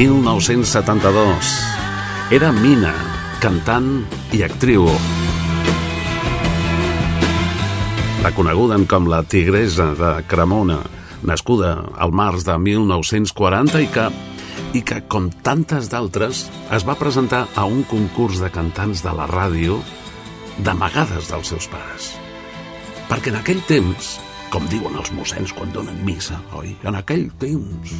1972. 0.00 1.52
Era 2.40 2.48
Mina, 2.64 2.96
cantant 3.44 3.92
i 4.32 4.42
actriu. 4.48 4.88
La 8.26 8.32
coneguda 8.34 8.74
com 8.90 9.04
la 9.06 9.20
tigresa 9.22 9.92
de 9.94 10.08
Cremona, 10.26 10.80
nascuda 11.30 11.68
al 11.94 12.10
març 12.10 12.42
de 12.42 12.56
1940 12.58 13.82
i 13.84 13.86
que, 13.94 14.06
i 14.74 14.80
que, 14.82 14.96
com 15.06 15.28
tantes 15.46 15.86
d'altres, 15.92 16.40
es 16.74 16.86
va 16.88 16.96
presentar 16.98 17.44
a 17.54 17.68
un 17.70 17.84
concurs 17.86 18.40
de 18.42 18.48
cantants 18.50 19.04
de 19.04 19.12
la 19.14 19.28
ràdio 19.30 19.76
d'amagades 20.58 21.28
dels 21.30 21.52
seus 21.52 21.68
pares. 21.70 22.08
Perquè 23.06 23.30
en 23.30 23.38
aquell 23.38 23.62
temps, 23.68 24.16
com 24.50 24.66
diuen 24.72 24.98
els 24.98 25.12
mossens 25.14 25.54
quan 25.54 25.70
donen 25.70 26.00
missa, 26.08 26.40
oi? 26.58 26.72
En 26.82 26.98
aquell 26.98 27.28
temps... 27.38 27.92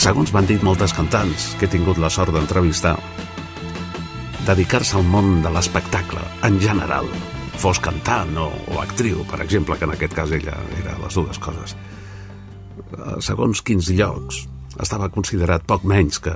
Segons 0.00 0.32
m'han 0.32 0.48
dit 0.48 0.64
moltes 0.64 0.96
cantants 0.96 1.50
que 1.60 1.68
he 1.68 1.74
tingut 1.76 2.00
la 2.00 2.08
sort 2.08 2.32
d'entrevistar, 2.32 2.96
dedicar-se 4.48 4.96
al 4.96 5.04
món 5.12 5.42
de 5.44 5.52
l'espectacle, 5.52 6.24
en 6.48 6.56
general, 6.64 7.12
fos 7.60 7.80
cantant 7.84 8.32
o, 8.40 8.48
o 8.72 8.80
actriu, 8.80 9.20
per 9.28 9.42
exemple, 9.44 9.76
que 9.76 9.84
en 9.84 9.92
aquest 9.92 10.16
cas 10.16 10.32
ella 10.32 10.56
era 10.80 10.96
les 11.02 11.16
dues 11.18 11.40
coses, 11.42 11.76
eh, 11.76 13.18
segons 13.20 13.60
quins 13.66 13.90
llocs, 13.92 14.46
estava 14.80 15.10
considerat 15.12 15.66
poc 15.68 15.84
menys 15.84 16.22
que, 16.24 16.32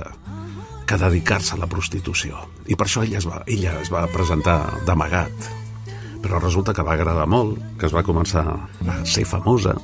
que 0.85 0.99
dedicar-se 1.01 1.55
a 1.55 1.61
la 1.63 1.69
prostitució. 1.71 2.37
I 2.69 2.77
per 2.77 2.85
això 2.85 3.03
ella 3.05 3.17
es 3.17 3.27
va, 3.29 3.41
ella 3.49 3.73
es 3.81 3.89
va 3.93 4.05
presentar 4.13 4.59
d'amagat. 4.85 5.49
Però 6.21 6.39
resulta 6.41 6.73
que 6.73 6.85
va 6.85 6.93
agradar 6.93 7.25
molt, 7.29 7.57
que 7.79 7.89
es 7.89 7.93
va 7.93 8.05
començar 8.05 8.45
a 8.45 9.01
ser 9.05 9.25
famosa, 9.29 9.75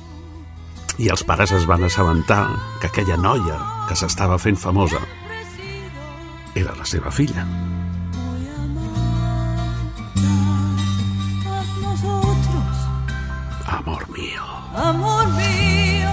i 1.02 1.08
els 1.10 1.22
pares 1.26 1.54
es 1.56 1.66
van 1.66 1.82
assabentar 1.86 2.44
que 2.80 2.90
aquella 2.90 3.16
noia 3.16 3.58
que 3.88 3.96
s'estava 3.98 4.38
fent 4.38 4.58
famosa 4.60 5.00
era 6.54 6.74
la 6.76 6.86
seva 6.86 7.10
filla. 7.10 7.46
Amor 13.84 14.08
mío. 14.10 14.42
amor 14.74 15.26
mío. 15.34 16.10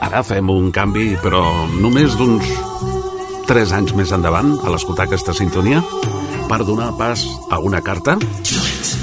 Ara 0.00 0.22
fem 0.22 0.48
un 0.50 0.70
canvi, 0.72 1.14
però 1.22 1.40
només 1.80 2.16
d'uns 2.18 2.44
3 3.48 3.72
anys 3.76 3.94
més 3.96 4.12
endavant, 4.12 4.52
a 4.64 4.72
l'escoltar 4.72 5.06
aquesta 5.06 5.32
sintonia, 5.36 5.80
per 6.48 6.60
donar 6.64 6.92
pas 6.98 7.24
a 7.50 7.58
una 7.64 7.80
carta. 7.80 8.16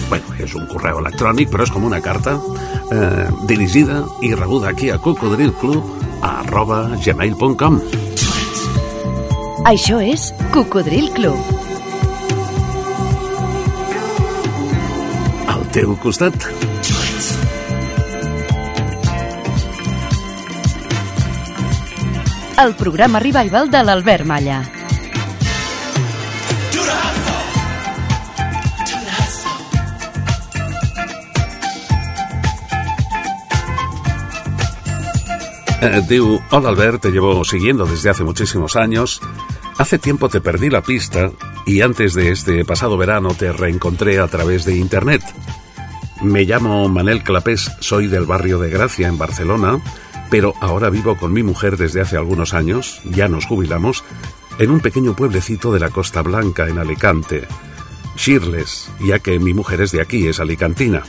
Bueno, 0.09 0.37
és 0.39 0.53
un 0.55 0.67
correu 0.71 1.01
electrònic, 1.01 1.49
però 1.51 1.65
és 1.65 1.73
com 1.73 1.85
una 1.87 2.01
carta 2.01 2.37
eh, 2.37 3.27
dirigida 3.49 4.03
i 4.21 4.33
rebuda 4.35 4.69
aquí 4.69 4.89
a 4.89 4.99
cocodrilclub 5.01 6.21
a 6.21 6.39
arroba 6.43 6.83
gmail.com. 7.03 7.81
Això 9.67 9.99
és 9.99 10.29
Cocodril 10.53 11.11
Club. 11.11 11.41
Al 15.51 15.67
teu 15.75 15.97
costat. 15.99 16.76
El 22.57 22.73
programa 22.73 23.19
revival 23.19 23.69
de 23.69 23.83
l'Albert 23.83 24.25
Malla. 24.25 24.63
Eh, 35.79 36.01
diu, 36.09 36.39
hola 36.49 36.69
Albert, 36.69 37.03
te 37.03 37.11
llevo 37.11 37.45
siguiendo 37.45 37.85
desde 37.85 38.09
hace 38.09 38.23
muchísimos 38.23 38.75
años. 38.75 39.21
Hace 39.77 39.99
tiempo 39.99 40.27
te 40.27 40.41
perdí 40.41 40.71
la 40.71 40.81
pista 40.81 41.29
y 41.67 41.81
antes 41.81 42.15
de 42.15 42.31
este 42.31 42.65
pasado 42.65 42.97
verano 42.97 43.35
te 43.37 43.53
reencontré 43.53 44.17
a 44.17 44.27
través 44.27 44.65
de 44.65 44.75
internet. 44.75 45.21
Me 46.23 46.45
llamo 46.45 46.89
Manel 46.89 47.21
Clapés, 47.21 47.71
soy 47.81 48.07
del 48.07 48.25
barrio 48.25 48.57
de 48.57 48.71
Gracia 48.71 49.07
en 49.07 49.19
Barcelona, 49.19 49.79
pero 50.29 50.53
ahora 50.61 50.89
vivo 50.89 51.17
con 51.17 51.33
mi 51.33 51.43
mujer 51.43 51.77
desde 51.77 52.01
hace 52.01 52.17
algunos 52.17 52.53
años, 52.53 53.01
ya 53.05 53.27
nos 53.27 53.45
jubilamos, 53.45 54.03
en 54.59 54.71
un 54.71 54.79
pequeño 54.79 55.15
pueblecito 55.15 55.71
de 55.71 55.79
la 55.79 55.89
Costa 55.89 56.21
Blanca 56.21 56.67
en 56.67 56.79
Alicante. 56.79 57.47
Shirles, 58.15 58.89
ya 58.99 59.19
que 59.19 59.39
mi 59.39 59.53
mujer 59.53 59.81
es 59.81 59.91
de 59.91 60.01
aquí, 60.01 60.27
es 60.27 60.39
alicantina. 60.39 61.03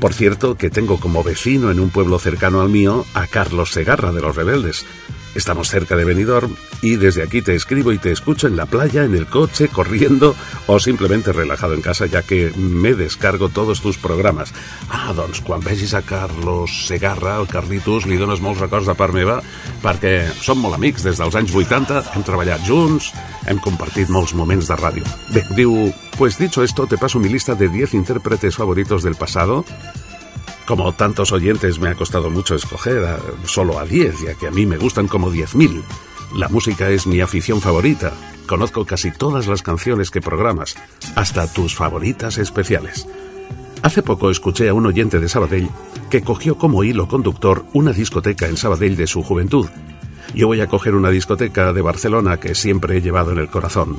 Por 0.00 0.12
cierto, 0.12 0.56
que 0.56 0.70
tengo 0.70 0.98
como 1.00 1.22
vecino 1.22 1.70
en 1.70 1.80
un 1.80 1.90
pueblo 1.90 2.18
cercano 2.18 2.60
al 2.60 2.68
mío 2.68 3.04
a 3.14 3.26
Carlos 3.26 3.72
Segarra 3.72 4.12
de 4.12 4.20
los 4.20 4.36
Rebeldes. 4.36 4.84
Estamos 5.34 5.68
cerca 5.68 5.96
de 5.96 6.04
Benidorm 6.04 6.54
y 6.82 6.96
desde 6.96 7.22
aquí 7.22 7.40
te 7.40 7.54
escribo 7.54 7.92
y 7.92 7.98
te 7.98 8.12
escucho 8.12 8.46
en 8.46 8.56
la 8.56 8.66
playa, 8.66 9.04
en 9.04 9.14
el 9.14 9.26
coche, 9.26 9.68
corriendo 9.68 10.34
o 10.66 10.78
simplemente 10.78 11.32
relajado 11.32 11.74
en 11.74 11.80
casa 11.80 12.06
ya 12.06 12.22
que 12.22 12.52
me 12.56 12.94
descargo 12.94 13.48
todos 13.48 13.80
tus 13.80 13.96
programes. 13.96 14.52
Ah, 14.90 15.12
doncs 15.16 15.40
quan 15.40 15.64
vegis 15.64 15.94
a 15.94 16.02
Carlos 16.02 16.86
Segarra, 16.86 17.38
el 17.40 17.48
Carlitos, 17.48 18.04
li 18.06 18.20
dones 18.20 18.42
molts 18.44 18.60
records 18.60 18.90
de 18.90 18.96
part 18.98 19.16
meva 19.16 19.40
perquè 19.82 20.28
som 20.36 20.60
molt 20.60 20.76
amics 20.76 21.06
des 21.06 21.18
dels 21.18 21.36
anys 21.38 21.54
80, 21.56 22.02
hem 22.12 22.26
treballat 22.26 22.62
junts, 22.68 23.12
hem 23.48 23.60
compartit 23.64 24.12
molts 24.12 24.36
moments 24.36 24.68
de 24.68 24.76
ràdio. 24.76 25.08
Bé, 25.32 25.46
diu, 25.56 25.92
pues 26.18 26.36
dicho 26.38 26.62
esto, 26.62 26.86
te 26.86 26.98
paso 27.00 27.18
mi 27.18 27.32
lista 27.32 27.54
de 27.54 27.68
10 27.68 27.94
intérpretes 27.94 28.56
favoritos 28.56 29.02
del 29.02 29.16
pasado 29.16 29.64
Como 30.66 30.92
tantos 30.92 31.32
oyentes 31.32 31.78
me 31.80 31.88
ha 31.88 31.94
costado 31.94 32.30
mucho 32.30 32.54
escoger 32.54 33.04
a- 33.04 33.18
solo 33.44 33.78
a 33.78 33.84
10, 33.84 34.20
ya 34.22 34.34
que 34.34 34.46
a 34.46 34.50
mí 34.50 34.64
me 34.64 34.78
gustan 34.78 35.08
como 35.08 35.30
10.000. 35.30 35.82
La 36.36 36.48
música 36.48 36.88
es 36.88 37.06
mi 37.06 37.20
afición 37.20 37.60
favorita. 37.60 38.12
Conozco 38.46 38.84
casi 38.86 39.10
todas 39.10 39.46
las 39.48 39.62
canciones 39.62 40.10
que 40.10 40.20
programas, 40.20 40.74
hasta 41.14 41.52
tus 41.52 41.74
favoritas 41.74 42.38
especiales. 42.38 43.06
Hace 43.82 44.02
poco 44.02 44.30
escuché 44.30 44.68
a 44.68 44.74
un 44.74 44.86
oyente 44.86 45.18
de 45.18 45.28
Sabadell 45.28 45.68
que 46.10 46.22
cogió 46.22 46.56
como 46.56 46.84
hilo 46.84 47.08
conductor 47.08 47.64
una 47.72 47.92
discoteca 47.92 48.46
en 48.46 48.56
Sabadell 48.56 48.96
de 48.96 49.06
su 49.08 49.22
juventud. 49.22 49.66
Yo 50.34 50.46
voy 50.46 50.60
a 50.60 50.68
coger 50.68 50.94
una 50.94 51.10
discoteca 51.10 51.72
de 51.72 51.82
Barcelona 51.82 52.38
que 52.38 52.54
siempre 52.54 52.96
he 52.96 53.02
llevado 53.02 53.32
en 53.32 53.38
el 53.38 53.48
corazón. 53.50 53.98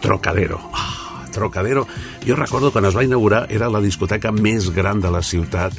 Trocadero. 0.00 0.60
Oh, 0.72 1.30
Trocadero, 1.32 1.88
jo 2.26 2.36
recordo 2.36 2.70
quan 2.70 2.84
es 2.84 2.94
va 2.94 3.02
inaugurar 3.02 3.48
era 3.50 3.66
la 3.68 3.80
discoteca 3.80 4.30
més 4.30 4.68
gran 4.70 5.00
de 5.00 5.10
la 5.10 5.22
ciutat. 5.22 5.72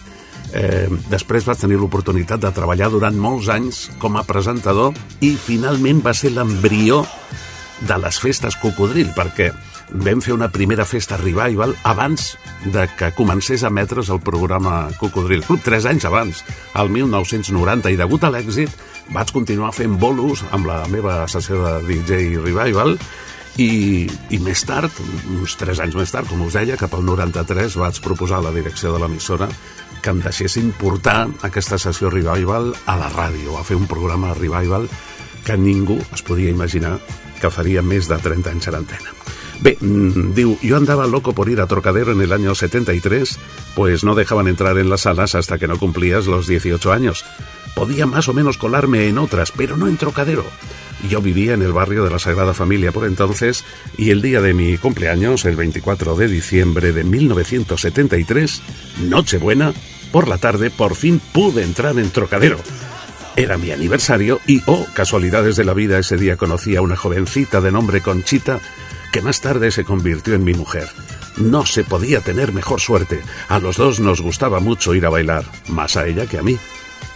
Eh, 0.54 0.88
després 1.10 1.48
vaig 1.48 1.60
tenir 1.60 1.80
l'oportunitat 1.82 2.44
de 2.44 2.52
treballar 2.56 2.92
durant 2.94 3.18
molts 3.18 3.50
anys 3.50 3.86
com 4.02 4.16
a 4.16 4.26
presentador 4.28 4.94
i 5.26 5.34
finalment 5.40 6.04
va 6.06 6.14
ser 6.14 6.36
l'embrió 6.36 7.02
de 7.86 7.98
les 8.00 8.20
festes 8.22 8.56
cocodril, 8.62 9.10
perquè 9.16 9.50
vam 9.92 10.22
fer 10.24 10.34
una 10.34 10.50
primera 10.50 10.86
festa 10.86 11.18
revival 11.18 11.76
abans 11.84 12.34
de 12.66 12.88
que 12.98 13.12
comencés 13.18 13.64
a 13.64 13.70
emetre's 13.70 14.10
el 14.10 14.22
programa 14.24 14.90
Cocodril 15.00 15.44
Club, 15.46 15.62
tres 15.64 15.86
anys 15.86 16.08
abans, 16.10 16.42
al 16.74 16.90
1990, 16.90 17.92
i 17.92 18.00
degut 18.00 18.24
a 18.24 18.32
l'èxit 18.34 18.72
vaig 19.14 19.32
continuar 19.36 19.74
fent 19.76 20.00
bolos 20.02 20.42
amb 20.56 20.66
la 20.66 20.82
meva 20.90 21.24
sessió 21.30 21.62
de 21.62 21.76
DJ 21.86 22.40
Revival 22.42 22.96
i, 23.62 24.08
i 24.34 24.40
més 24.44 24.66
tard, 24.68 24.92
uns 25.38 25.56
tres 25.60 25.80
anys 25.84 25.96
més 25.96 26.12
tard, 26.12 26.28
com 26.28 26.42
us 26.48 26.58
deia, 26.58 26.80
cap 26.80 26.96
al 26.98 27.06
93 27.06 27.78
vaig 27.80 28.02
proposar 28.04 28.42
la 28.44 28.56
direcció 28.56 28.96
de 28.96 29.04
l'emissora 29.04 29.48
que 30.06 30.14
em 30.14 30.20
deixessin 30.22 30.68
portar 30.78 31.26
aquesta 31.48 31.80
sessió 31.82 32.12
Revival 32.14 32.68
a 32.86 32.94
la 33.00 33.08
ràdio, 33.10 33.56
a 33.58 33.64
fer 33.66 33.74
un 33.74 33.88
programa 33.90 34.36
Revival 34.38 34.86
que 35.46 35.58
ningú 35.58 35.98
es 36.14 36.22
podia 36.22 36.54
imaginar 36.54 37.00
que 37.42 37.50
faria 37.50 37.82
més 37.82 38.06
de 38.06 38.20
30 38.22 38.54
anys 38.54 38.70
en 38.70 38.78
antena. 38.78 39.16
Bé, 39.66 39.74
mmm, 39.80 40.36
diu, 40.38 40.60
yo 40.62 40.78
andaba 40.78 41.08
loco 41.08 41.34
por 41.34 41.50
ir 41.50 41.58
a 41.62 41.66
Trocadero 41.66 42.12
en 42.12 42.22
el 42.22 42.34
año 42.34 42.54
73, 42.54 43.40
pues 43.74 44.04
no 44.04 44.14
dejaban 44.14 44.48
entrar 44.48 44.78
en 44.78 44.92
las 44.92 45.02
salas 45.02 45.34
hasta 45.34 45.58
que 45.58 45.68
no 45.68 45.80
cumplías 45.80 46.28
los 46.28 46.46
18 46.46 46.92
años. 46.92 47.26
Podía 47.74 48.06
más 48.06 48.30
o 48.30 48.34
menos 48.34 48.60
colarme 48.60 49.08
en 49.08 49.18
otras, 49.18 49.52
pero 49.52 49.76
no 49.76 49.88
en 49.88 49.98
Trocadero. 49.98 50.46
Yo 51.10 51.22
vivía 51.22 51.54
en 51.54 51.64
el 51.64 51.74
barrio 51.74 52.04
de 52.04 52.12
la 52.12 52.20
Sagrada 52.20 52.54
Familia 52.54 52.92
por 52.92 53.06
entonces 53.06 53.66
y 53.98 54.12
el 54.12 54.22
día 54.22 54.40
de 54.40 54.54
mi 54.54 54.78
cumpleaños, 54.78 55.46
el 55.46 55.56
24 55.56 56.16
de 56.16 56.28
diciembre 56.28 56.94
de 56.94 57.04
1973, 57.04 58.62
Nochebuena, 59.10 59.74
por 60.12 60.28
la 60.28 60.38
tarde 60.38 60.70
por 60.70 60.96
fin 60.96 61.22
pude 61.34 61.64
entrar 61.64 61.98
en 62.00 62.10
Trocadero. 62.12 62.60
Era 63.36 63.58
mi 63.58 63.72
aniversario 63.72 64.40
y, 64.48 64.62
oh, 64.66 64.86
casualidades 64.94 65.58
de 65.58 65.66
la 65.66 65.74
vida, 65.74 66.00
ese 66.00 66.16
día 66.16 66.38
conocí 66.38 66.76
a 66.76 66.82
una 66.82 66.96
jovencita 66.96 67.60
de 67.60 67.72
nombre 67.72 68.02
Conchita 68.02 68.60
que 69.12 69.22
más 69.22 69.42
tarde 69.42 69.72
se 69.72 69.84
convirtió 69.84 70.34
en 70.36 70.44
mi 70.44 70.54
mujer. 70.54 70.90
No 71.38 71.66
se 71.66 71.84
podía 71.84 72.22
tener 72.22 72.54
mejor 72.54 72.80
suerte. 72.80 73.22
A 73.50 73.60
los 73.60 73.78
dos 73.78 74.00
nos 74.00 74.22
gustaba 74.22 74.60
mucho 74.60 74.94
ir 74.94 75.06
a 75.06 75.10
bailar, 75.10 75.46
más 75.68 75.98
a 75.98 76.08
ella 76.08 76.28
que 76.28 76.38
a 76.38 76.44
mí. 76.44 76.58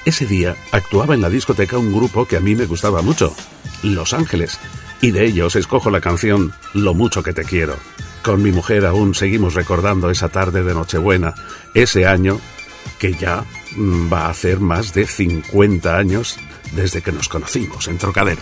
Ese 0.06 0.26
día 0.26 0.56
actuaba 0.72 1.14
en 1.14 1.22
la 1.22 1.30
discoteca 1.30 1.78
un 1.78 1.94
grupo 1.94 2.26
que 2.26 2.38
a 2.38 2.40
mí 2.40 2.56
me 2.56 2.66
gustaba 2.66 3.02
mucho, 3.02 3.36
Los 3.84 4.14
Ángeles, 4.14 4.60
y 5.02 5.12
de 5.12 5.26
ellos 5.26 5.56
escojo 5.56 5.90
la 5.90 6.02
canción 6.02 6.54
Lo 6.74 6.94
mucho 6.94 7.22
que 7.22 7.34
te 7.34 7.44
quiero. 7.44 7.76
Con 8.24 8.42
mi 8.42 8.52
mujer 8.52 8.86
aún 8.86 9.16
seguimos 9.16 9.54
recordando 9.54 10.10
esa 10.10 10.30
tarde 10.30 10.64
de 10.64 10.74
Nochebuena, 10.74 11.34
ese 11.74 12.06
año 12.06 12.40
que 13.00 13.14
ya 13.14 13.46
mm, 13.76 14.12
va 14.12 14.26
a 14.26 14.30
hacer 14.30 14.60
más 14.60 14.94
de 14.94 15.08
50 15.08 15.98
años 15.98 16.38
desde 16.74 17.02
que 17.02 17.12
nos 17.12 17.28
conocimos 17.30 17.88
en 17.88 17.98
Trocadero. 17.98 18.42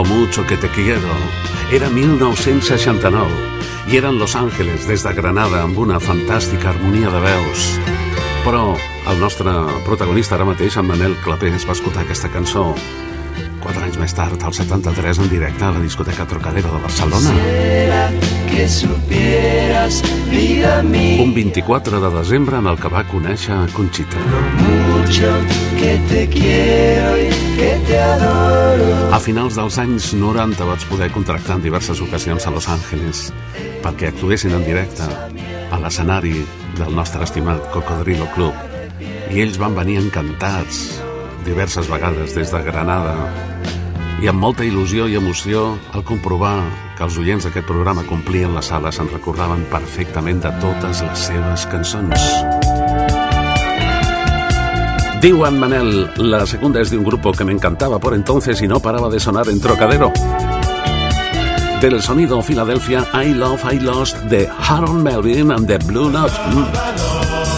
Lo 0.00 0.06
mucho 0.06 0.46
que 0.46 0.56
te 0.56 0.66
quiero. 0.68 1.12
Era 1.70 1.90
1969 1.90 3.28
i 3.92 3.98
eren 3.98 4.18
Los 4.18 4.34
Ángeles 4.34 4.86
des 4.88 5.02
de 5.04 5.12
Granada 5.12 5.60
amb 5.60 5.76
una 5.76 5.98
fantàstica 6.00 6.70
harmonia 6.70 7.10
de 7.12 7.20
veus. 7.20 7.66
Però 8.46 8.62
el 9.12 9.20
nostre 9.20 9.52
protagonista 9.84 10.38
ara 10.38 10.46
mateix, 10.48 10.78
en 10.80 10.88
Manel 10.88 11.18
Clapés, 11.20 11.68
va 11.68 11.76
escoltar 11.76 12.06
aquesta 12.06 12.32
cançó 12.32 12.70
quatre 13.60 13.84
anys 13.90 14.00
més 14.00 14.16
tard, 14.16 14.40
al 14.40 14.56
73, 14.56 15.20
en 15.20 15.28
directe 15.28 15.68
a 15.68 15.74
la 15.76 15.84
discoteca 15.84 16.24
Trocadero 16.24 16.72
de 16.72 16.80
Barcelona. 16.80 17.36
Que 18.48 18.68
supieras, 18.72 20.00
vida 20.30 20.82
mía, 20.82 21.20
Un 21.20 21.34
24 21.34 22.00
de 22.00 22.16
desembre 22.16 22.56
en 22.56 22.72
el 22.72 22.80
que 22.80 22.88
va 22.88 23.04
conèixer 23.04 23.66
Conxita. 23.76 24.16
Mucho 25.10 25.32
que 25.76 25.98
te 26.08 26.28
quiero 26.28 27.18
y 27.18 27.56
que 27.56 27.82
te 27.86 27.98
adoro. 27.98 29.14
A 29.14 29.18
finals 29.18 29.56
dels 29.58 29.78
anys 29.82 30.12
90 30.14 30.64
vaig 30.68 30.84
poder 30.86 31.10
contractar 31.10 31.56
en 31.58 31.64
diverses 31.64 31.98
ocasions 32.00 32.46
a 32.46 32.52
Los 32.54 32.68
Angeles 32.70 33.32
perquè 33.82 34.12
actuessin 34.12 34.54
en 34.54 34.62
directe 34.62 35.02
a 35.02 35.80
l'escenari 35.82 36.36
del 36.78 36.94
nostre 36.94 37.26
estimat 37.26 37.58
Cocodrilo 37.74 38.28
Club. 38.36 38.54
I 39.34 39.42
ells 39.42 39.58
van 39.58 39.74
venir 39.74 39.98
encantats 39.98 41.00
diverses 41.42 41.90
vegades 41.90 42.36
des 42.38 42.54
de 42.54 42.62
Granada 42.62 43.16
i 44.22 44.30
amb 44.30 44.38
molta 44.38 44.62
il·lusió 44.62 45.08
i 45.10 45.18
emoció 45.18 45.74
al 45.90 46.06
comprovar 46.06 46.60
que 46.94 47.08
els 47.08 47.18
oients 47.18 47.48
d'aquest 47.48 47.66
programa 47.66 48.06
complien 48.06 48.54
la 48.54 48.62
sala 48.62 48.94
se'n 48.94 49.10
recordaven 49.10 49.66
perfectament 49.74 50.44
de 50.44 50.54
totes 50.62 51.02
les 51.02 51.30
seves 51.32 51.66
cançons. 51.72 52.59
Diu 55.20 55.44
en 55.44 55.58
Manel, 55.58 56.10
la 56.16 56.46
segunda 56.46 56.80
es 56.80 56.90
de 56.90 56.96
un 56.96 57.04
grupo 57.04 57.30
que 57.32 57.44
me 57.44 57.52
encantaba 57.52 57.98
por 57.98 58.14
entonces 58.14 58.62
y 58.62 58.66
no 58.66 58.80
paraba 58.80 59.10
de 59.10 59.20
sonar 59.20 59.50
en 59.50 59.60
Trocadero. 59.60 60.10
Del 61.82 62.00
sonido 62.00 62.40
Filadelfia, 62.40 63.06
I 63.12 63.34
Love, 63.34 63.62
I 63.70 63.80
Lost 63.80 64.16
de 64.30 64.48
Harold 64.66 65.02
Melvin 65.02 65.52
and 65.52 65.66
the 65.66 65.76
Blue 65.76 66.10
Notes. 66.10 66.38
Mm. 66.54 67.49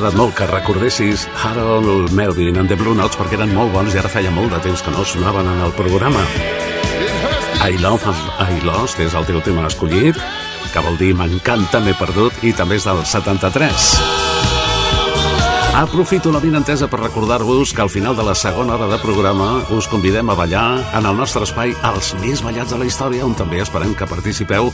Agradat 0.00 0.16
molt 0.16 0.32
que 0.32 0.46
recordessis 0.48 1.26
Harold 1.44 2.14
Melvin 2.16 2.56
en 2.56 2.68
The 2.70 2.76
Blue 2.80 2.96
Notes 2.96 3.18
perquè 3.20 3.36
eren 3.36 3.50
molt 3.52 3.68
bons 3.74 3.92
i 3.92 3.98
ara 4.00 4.08
feia 4.08 4.30
molt 4.32 4.54
de 4.54 4.60
temps 4.64 4.80
que 4.80 4.92
no 4.94 5.04
sonaven 5.04 5.44
en 5.44 5.60
el 5.60 5.74
programa. 5.76 6.22
I 7.68 7.76
Love 7.82 8.14
I 8.46 8.62
Lost 8.64 9.02
és 9.04 9.12
el 9.12 9.28
teu 9.28 9.42
tema 9.44 9.66
escollit, 9.68 10.16
que 10.72 10.84
vol 10.86 10.96
dir 10.96 11.10
M'encanta, 11.18 11.82
m'he 11.84 11.92
perdut, 12.00 12.32
i 12.40 12.54
també 12.56 12.80
és 12.80 12.88
del 12.88 13.04
73. 13.04 13.90
Aprofito 15.82 16.32
la 16.32 16.40
vinentesa 16.40 16.88
per 16.88 17.02
recordar-vos 17.04 17.74
que 17.76 17.84
al 17.84 17.92
final 17.92 18.16
de 18.16 18.24
la 18.24 18.34
segona 18.34 18.78
hora 18.78 18.88
de 18.88 19.02
programa 19.04 19.66
us 19.76 19.90
convidem 19.90 20.32
a 20.32 20.38
ballar 20.38 20.80
en 20.96 21.04
el 21.04 21.16
nostre 21.20 21.44
espai 21.44 21.76
Els 21.92 22.14
més 22.24 22.40
ballats 22.40 22.72
de 22.72 22.80
la 22.80 22.88
història, 22.88 23.28
on 23.28 23.36
també 23.36 23.60
esperem 23.60 23.92
que 23.92 24.08
participeu 24.08 24.72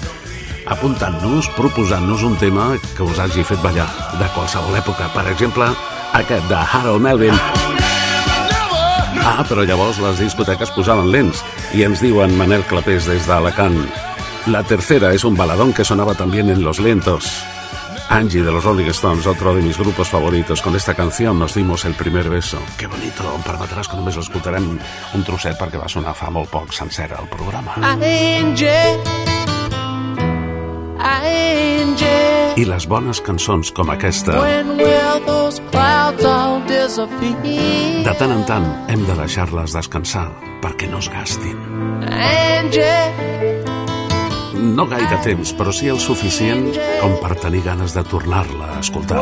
apuntant-nos, 0.66 1.48
proposant-nos 1.56 2.22
un 2.26 2.36
tema 2.36 2.74
que 2.96 3.02
us 3.06 3.18
hagi 3.22 3.44
fet 3.46 3.62
ballar 3.62 3.86
de 4.18 4.28
qualsevol 4.34 4.76
època. 4.78 5.08
Per 5.14 5.26
exemple, 5.30 5.68
aquest 6.18 6.48
de 6.50 6.58
Harold 6.58 7.02
Melvin. 7.02 7.34
Ah, 9.26 9.42
però 9.48 9.64
llavors 9.66 9.98
les 10.02 10.20
discoteques 10.22 10.70
posaven 10.76 11.10
lents 11.10 11.42
i 11.74 11.82
ens 11.86 12.02
diuen 12.02 12.36
Manel 12.38 12.64
Clapés 12.70 13.08
des 13.10 13.26
d'Alacant. 13.26 13.78
La 14.46 14.62
tercera 14.62 15.12
es 15.12 15.24
un 15.24 15.36
baladón 15.36 15.72
que 15.72 15.84
sonaba 15.84 16.14
también 16.14 16.50
en 16.50 16.62
los 16.62 16.78
lentos. 16.78 17.26
Angie 18.08 18.42
de 18.42 18.52
los 18.52 18.62
Rolling 18.62 18.86
Stones, 18.90 19.26
otro 19.26 19.54
de 19.54 19.62
mis 19.62 19.76
grupos 19.76 20.08
favoritos. 20.08 20.62
Con 20.62 20.76
esta 20.76 20.94
canción 20.94 21.38
nos 21.38 21.54
dimos 21.54 21.84
el 21.84 21.94
primer 21.94 22.30
beso. 22.30 22.58
Que 22.78 22.86
bonito, 22.86 23.26
em 23.34 23.42
permetràs 23.42 23.90
que 23.90 23.98
només 23.98 24.14
l'escoltarem 24.14 24.68
un 24.78 25.26
trosset 25.26 25.58
perquè 25.58 25.80
va 25.82 25.90
sonar 25.90 26.14
fa 26.14 26.30
molt 26.30 26.50
poc 26.52 26.70
sencera 26.70 27.18
al 27.18 27.26
programa. 27.28 27.74
Angie, 27.82 29.02
I 32.56 32.64
les 32.64 32.86
bones 32.88 33.20
cançons 33.20 33.70
com 33.76 33.90
aquesta, 33.92 34.32
de 38.06 38.14
tant 38.20 38.32
en 38.32 38.42
tant 38.48 38.66
hem 38.92 39.02
de 39.08 39.16
deixar-les 39.18 39.76
descansar 39.76 40.28
perquè 40.64 40.88
no 40.88 41.02
es 41.04 41.10
gastin. 41.12 41.58
No 44.76 44.86
gaire 44.88 45.20
temps, 45.24 45.52
però 45.58 45.72
sí 45.72 45.90
el 45.92 46.00
suficient 46.00 46.70
com 47.02 47.16
per 47.20 47.36
tenir 47.44 47.62
ganes 47.66 47.92
de 47.96 48.04
tornar-la 48.08 48.72
a 48.76 48.80
escoltar. 48.80 49.20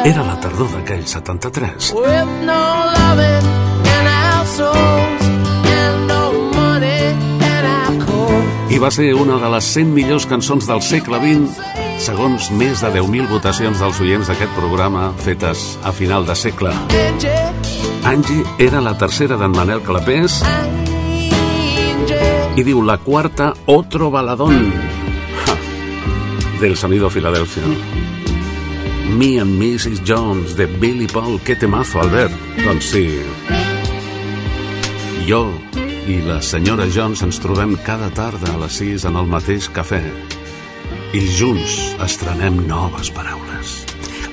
Era 0.00 0.22
la 0.24 0.36
tardor 0.40 0.70
d'aquell 0.76 1.04
73. 1.06 1.92
With 1.96 2.38
no 2.48 2.62
loving 2.94 3.52
in 3.96 4.06
our 4.08 4.46
souls 4.56 5.39
I 8.70 8.78
va 8.78 8.86
ser 8.94 9.08
una 9.18 9.34
de 9.42 9.48
les 9.50 9.66
100 9.74 9.88
millors 9.90 10.24
cançons 10.30 10.68
del 10.68 10.78
segle 10.86 11.18
XX, 11.18 11.56
segons 12.06 12.50
més 12.54 12.78
de 12.84 12.90
10.000 12.94 13.26
votacions 13.26 13.80
dels 13.82 13.98
oients 13.98 14.30
d'aquest 14.30 14.52
programa 14.54 15.08
fetes 15.24 15.64
a 15.82 15.90
final 15.90 16.22
de 16.28 16.36
segle. 16.38 16.70
Angie, 18.06 18.44
era 18.62 18.78
la 18.80 18.94
tercera 18.94 19.34
d'en 19.40 19.50
Manel 19.56 19.82
Clapés 19.82 20.38
i 22.54 22.62
diu 22.62 22.84
la 22.86 23.00
quarta 23.02 23.50
Otro 23.66 24.12
Baladón 24.14 24.70
ja, 24.70 25.58
del 26.62 26.76
sonido 26.78 27.10
Filadelfia. 27.10 27.66
Me 29.18 29.40
and 29.42 29.58
Mrs. 29.58 30.04
Jones 30.06 30.54
de 30.54 30.66
Billy 30.66 31.08
Paul, 31.08 31.40
que 31.42 31.56
temazo, 31.56 32.00
Albert. 32.04 32.38
Doncs 32.62 32.94
sí. 32.94 33.08
Jo 35.26 35.48
i 36.10 36.18
la 36.26 36.40
senyora 36.42 36.88
Jones 36.90 37.20
ens 37.22 37.38
trobem 37.38 37.76
cada 37.86 38.08
tarda 38.14 38.48
a 38.50 38.58
les 38.64 38.78
6 38.80 39.04
en 39.10 39.18
el 39.20 39.28
mateix 39.30 39.68
cafè 39.70 40.00
i 41.14 41.20
junts 41.38 41.76
estrenem 42.02 42.56
noves 42.66 43.12
paraules. 43.14 43.74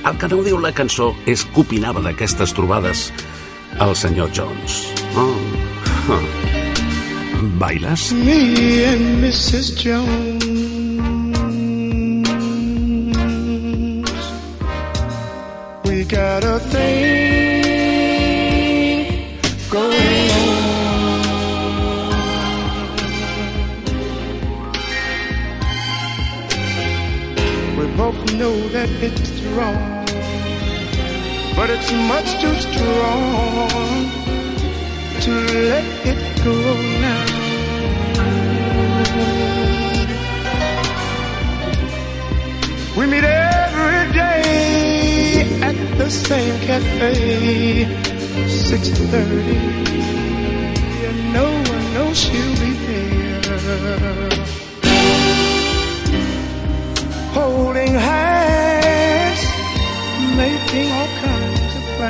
El 0.08 0.18
que 0.18 0.30
no 0.32 0.40
diu 0.46 0.58
la 0.62 0.72
cançó 0.74 1.12
és 1.30 1.44
que 1.46 1.62
opinava 1.62 2.02
d'aquestes 2.02 2.54
trobades 2.56 3.08
el 3.78 3.94
senyor 3.94 4.32
Jones. 4.34 4.80
Oh. 5.14 5.30
huh. 6.08 6.20
Bailes? 7.62 8.10
Me 8.26 8.84
and 8.90 9.22
Mrs. 9.22 9.74
Jones. 9.78 10.44
We 15.84 16.04
got 16.04 16.42
a 16.44 16.58
thing 16.74 17.27
know 28.36 28.68
that 28.68 28.88
it's 29.02 29.40
wrong, 29.54 30.04
but 31.56 31.70
it's 31.70 31.90
much 31.92 32.40
too 32.40 32.54
strong 32.60 33.68
to 35.20 35.30
let 35.70 35.84
it 36.06 36.44
go 36.44 36.56
now. 37.00 37.24
We 42.96 43.06
meet 43.06 43.24
every 43.24 44.12
day 44.12 45.60
at 45.62 45.76
the 45.98 46.10
same 46.10 46.58
cafe, 46.66 47.86
6.30. 48.46 49.88
And 51.08 51.32
no 51.32 51.44
one 51.44 51.94
knows 51.94 52.18
she'll 52.18 52.56
be 52.60 52.72
there. 52.86 54.37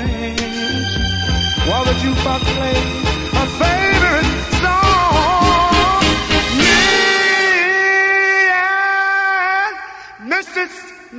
Plans. 0.08 0.92
While 1.68 1.84
the 1.84 1.92
jukebox 2.02 2.40
plays 2.56 3.08
a 3.42 3.44
favorite 3.62 4.30
song. 4.62 6.02
Me 6.60 6.80
and 8.62 9.74
Mrs. 10.32 10.72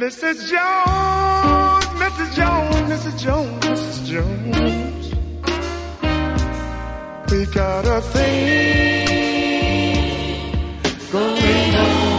Mrs. 0.04 0.38
Jones, 0.52 1.86
Mrs. 2.04 2.30
Jones, 2.36 2.82
Mrs. 2.92 3.16
Jones, 3.26 3.66
Mrs. 3.66 3.98
Jones. 4.12 5.06
We 7.32 7.40
got 7.54 7.86
a 7.86 8.02
thing 8.02 9.06
going 11.12 11.76
on. 11.76 12.19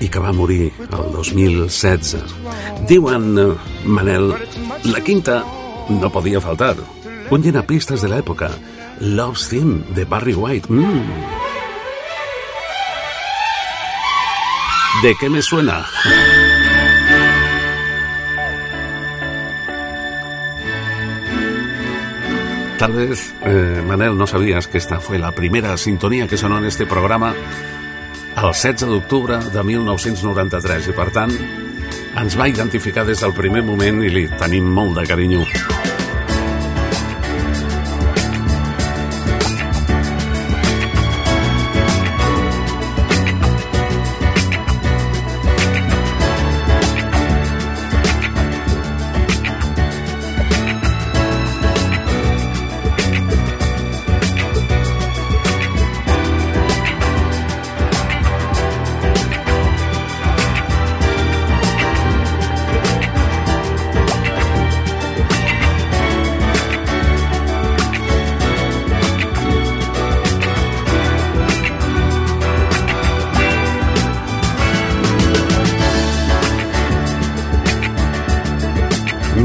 i 0.02 0.10
que 0.10 0.24
va 0.24 0.34
morir 0.34 0.72
el 0.88 1.12
2016. 1.14 2.16
Diuen, 2.89 3.30
Manel, 3.86 4.32
la 4.89 5.04
quinta 5.06 5.43
no 5.89 6.10
podia 6.10 6.41
faltar. 6.41 6.74
Un 7.30 7.46
llenapistes 7.46 8.02
de 8.02 8.10
l'època, 8.10 8.50
Love's 9.00 9.48
Theme, 9.54 9.84
de 9.93 10.06
Barry 10.10 10.34
White. 10.34 10.74
Mm. 10.74 11.06
¿De 15.04 15.16
qué 15.20 15.30
me 15.30 15.41
suena? 15.41 15.86
Tal 22.86 22.94
vez, 22.94 23.34
eh, 23.42 23.82
Manel, 23.84 24.16
no 24.16 24.28
sabías 24.28 24.68
que 24.68 24.78
esta 24.78 25.00
fue 25.00 25.18
la 25.18 25.32
primera 25.32 25.76
sintonía 25.76 26.28
que 26.28 26.38
sonó 26.38 26.60
en 26.60 26.66
este 26.66 26.86
programa 26.86 27.34
el 28.38 28.44
16 28.44 28.82
d'octubre 28.82 29.40
de 29.40 29.64
1993 29.64 30.92
i, 30.92 30.94
per 30.94 31.10
tant, 31.10 31.34
ens 32.14 32.38
va 32.38 32.46
identificar 32.46 33.02
des 33.10 33.26
del 33.26 33.34
primer 33.34 33.66
moment 33.66 34.06
i 34.06 34.14
li 34.14 34.28
tenim 34.38 34.70
molt 34.70 35.00
de 35.00 35.10
carinyo. 35.10 35.48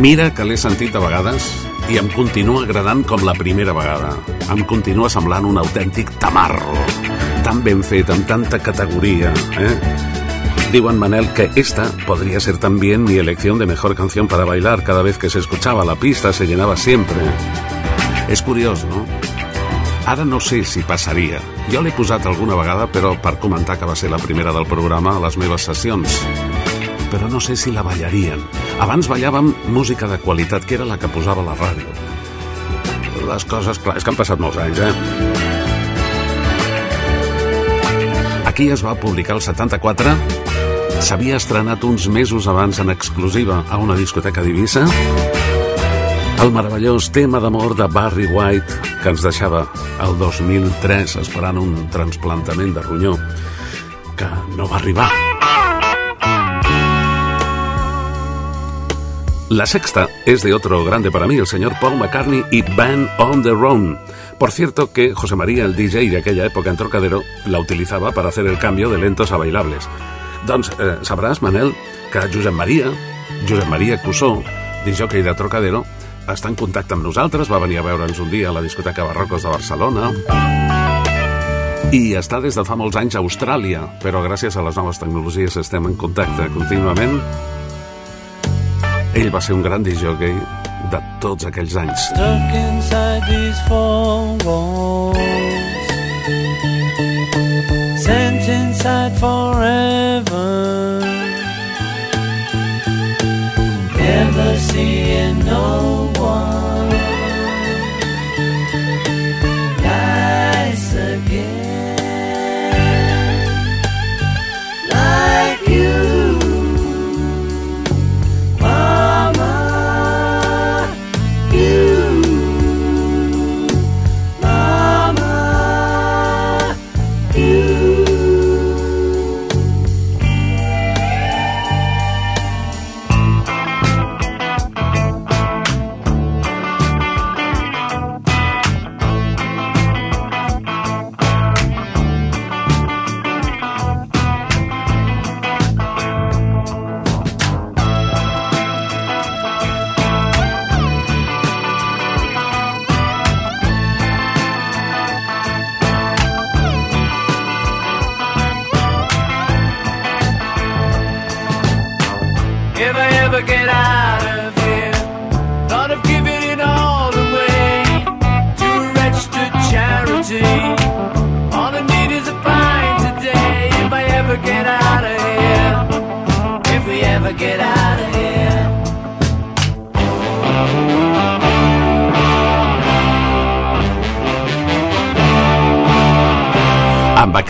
Mira 0.00 0.30
que 0.32 0.46
l'he 0.48 0.56
sentit 0.56 0.94
de 0.96 1.00
vegades 1.02 1.46
i 1.92 1.98
em 2.00 2.06
continua 2.14 2.62
agradant 2.64 3.02
com 3.04 3.20
la 3.20 3.34
primera 3.36 3.74
vegada. 3.76 4.14
Em 4.48 4.62
continua 4.64 5.10
semblant 5.12 5.44
un 5.44 5.58
autèntic 5.60 6.14
tamarro. 6.22 6.72
Tan 7.44 7.60
ben 7.66 7.82
fet, 7.84 8.08
amb 8.08 8.24
tanta 8.24 8.62
categoria. 8.64 9.34
¿eh? 9.60 9.74
Digo 10.72 10.90
Manel 10.96 11.28
que 11.34 11.50
esta 11.54 11.84
podría 12.06 12.40
ser 12.40 12.56
también 12.56 13.04
mi 13.04 13.18
elección 13.18 13.58
de 13.58 13.66
mejor 13.66 13.94
canción 13.94 14.26
para 14.26 14.46
bailar. 14.46 14.84
Cada 14.84 15.02
vez 15.02 15.18
que 15.18 15.28
se 15.28 15.38
escuchaba 15.38 15.84
la 15.84 15.96
pista 15.96 16.32
se 16.32 16.46
llenaba 16.46 16.78
siempre. 16.78 17.20
És 18.32 18.40
curiós, 18.40 18.86
no? 18.88 19.04
Ara 20.06 20.24
no 20.24 20.40
sé 20.40 20.64
si 20.64 20.80
passaria. 20.80 21.42
Jo 21.68 21.84
l'he 21.84 21.92
posat 21.92 22.24
alguna 22.24 22.56
vegada, 22.56 22.88
però 22.88 23.12
per 23.20 23.36
comentar 23.36 23.76
que 23.76 23.84
va 23.84 23.98
ser 23.98 24.08
la 24.08 24.22
primera 24.22 24.56
del 24.56 24.64
programa 24.64 25.18
a 25.18 25.20
les 25.26 25.36
meves 25.36 25.68
sessions. 25.68 26.22
Però 27.12 27.28
no 27.28 27.40
sé 27.40 27.52
si 27.52 27.70
la 27.70 27.84
ballarien. 27.84 28.59
Abans 28.80 29.08
ballàvem 29.12 29.52
música 29.68 30.08
de 30.08 30.18
qualitat, 30.18 30.64
que 30.64 30.74
era 30.78 30.86
la 30.88 30.96
que 30.98 31.08
posava 31.12 31.44
la 31.44 31.54
ràdio. 31.58 31.88
Les 33.28 33.44
coses, 33.44 33.78
clar, 33.78 33.96
és 34.00 34.04
que 34.04 34.10
han 34.10 34.18
passat 34.18 34.40
molts 34.40 34.56
anys, 34.58 34.78
eh? 34.80 34.92
Aquí 38.48 38.70
es 38.72 38.82
va 38.84 38.96
publicar 38.98 39.36
el 39.36 39.44
74 39.44 40.16
s'havia 41.00 41.38
estrenat 41.40 41.84
uns 41.84 42.08
mesos 42.12 42.48
abans 42.50 42.80
en 42.82 42.90
exclusiva 42.92 43.62
a 43.70 43.78
una 43.80 43.96
discoteca 43.96 44.42
d'Eivissa 44.44 44.82
el 46.40 46.52
meravellós 46.52 47.10
tema 47.12 47.40
d'amor 47.40 47.74
de 47.76 47.88
Barry 47.88 48.26
White 48.32 48.92
que 49.02 49.12
ens 49.12 49.24
deixava 49.24 49.66
el 50.04 50.16
2003 50.20 51.18
esperant 51.20 51.60
un 51.60 51.74
transplantament 51.92 52.72
de 52.76 52.84
ronyó 52.84 53.16
que 54.16 54.28
no 54.56 54.68
va 54.68 54.80
arribar. 54.80 55.29
La 59.50 59.66
sexta 59.66 60.08
es 60.26 60.42
de 60.42 60.54
otro 60.54 60.84
grande 60.84 61.10
para 61.10 61.26
mí, 61.26 61.34
el 61.34 61.46
señor 61.48 61.72
Paul 61.80 61.98
McCartney 61.98 62.44
y 62.52 62.62
Band 62.62 63.08
on 63.18 63.42
the 63.42 63.50
Run. 63.50 63.98
Por 64.38 64.52
cierto 64.52 64.92
que 64.92 65.12
José 65.12 65.34
María, 65.34 65.64
el 65.64 65.74
DJ 65.74 66.08
de 66.08 66.18
aquella 66.18 66.46
época 66.46 66.70
en 66.70 66.76
Trocadero, 66.76 67.24
la 67.46 67.58
utilizaba 67.58 68.12
para 68.12 68.28
hacer 68.28 68.46
el 68.46 68.60
cambio 68.60 68.88
de 68.90 68.98
lentos 68.98 69.32
a 69.32 69.36
bailables. 69.36 69.88
Doncs 70.46 70.70
eh, 70.78 71.02
sabràs, 71.02 71.42
Manel, 71.42 71.74
que 72.12 72.22
Josep 72.30 72.54
Maria, 72.54 72.94
Josep 73.48 73.66
Maria 73.66 74.00
Cussó, 74.00 74.40
disjockey 74.86 75.26
de 75.26 75.34
Trocadero, 75.34 75.82
està 76.30 76.46
en 76.46 76.54
contacte 76.54 76.94
amb 76.94 77.10
nosaltres, 77.10 77.50
va 77.50 77.58
venir 77.58 77.82
a 77.82 77.86
veure'ns 77.90 78.22
un 78.22 78.30
dia 78.30 78.54
a 78.54 78.54
la 78.54 78.62
discoteca 78.62 79.02
Barrocos 79.02 79.42
de 79.42 79.50
Barcelona 79.50 80.12
i 81.90 82.14
està 82.14 82.38
des 82.38 82.54
de 82.54 82.62
fa 82.62 82.78
molts 82.78 82.94
anys 82.94 83.18
a 83.18 83.24
Austràlia, 83.24 83.82
però 83.98 84.22
gràcies 84.22 84.54
a 84.54 84.62
les 84.62 84.78
noves 84.78 85.02
tecnologies 85.02 85.58
estem 85.58 85.90
en 85.90 85.98
contacte 85.98 86.46
contínuament. 86.54 87.18
Ell 89.14 89.30
va 89.34 89.40
ser 89.42 89.54
un 89.56 89.62
gran 89.62 89.82
disjockey 89.82 90.36
de 90.92 91.00
tots 91.22 91.46
aquells 91.48 91.74
anys. 91.82 92.04
Stuck 92.10 92.54
inside 92.60 93.22
these 93.28 93.60
four 93.66 94.36
walls, 94.44 95.16
sent 98.04 98.48
inside 98.58 99.18
forever. 99.18 100.46
Never 103.98 104.58
seeing 104.58 105.38
no 105.44 106.10
one 106.18 106.79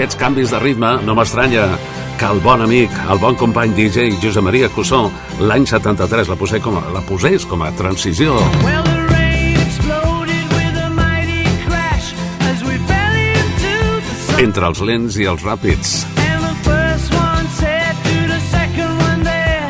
aquests 0.00 0.16
canvis 0.16 0.48
de 0.48 0.56
ritme 0.62 0.94
no 1.04 1.12
m'estranya 1.12 1.66
que 2.16 2.24
el 2.24 2.38
bon 2.40 2.62
amic, 2.64 2.92
el 3.12 3.18
bon 3.20 3.34
company 3.36 3.74
DJ 3.76 4.14
Josep 4.22 4.46
Maria 4.46 4.70
Cussó, 4.72 5.10
l'any 5.44 5.66
73 5.68 6.30
la, 6.32 6.36
posé 6.40 6.56
com 6.64 6.78
a, 6.80 6.84
la 6.94 7.02
posés 7.04 7.44
com 7.44 7.60
a 7.60 7.68
transició 7.76 8.32
Well, 8.64 8.88
crash 11.66 12.08
entre 14.40 14.72
els 14.72 14.80
lents 14.88 15.20
i 15.20 15.28
els 15.28 15.44
ràpids. 15.44 15.92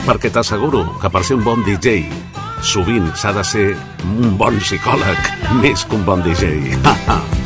Perquè 0.07 0.31
t'asseguro 0.31 0.85
que 1.03 1.11
per 1.11 1.26
ser 1.26 1.41
un 1.41 1.43
bon 1.43 1.66
DJ 1.66 2.07
sovint 2.62 3.11
s'ha 3.18 3.35
de 3.35 3.43
ser 3.43 3.66
un 4.07 4.39
bon 4.39 4.62
psicòleg 4.62 5.35
més 5.64 5.83
que 5.83 5.99
un 5.99 6.07
bon 6.07 6.22
DJ. 6.22 7.39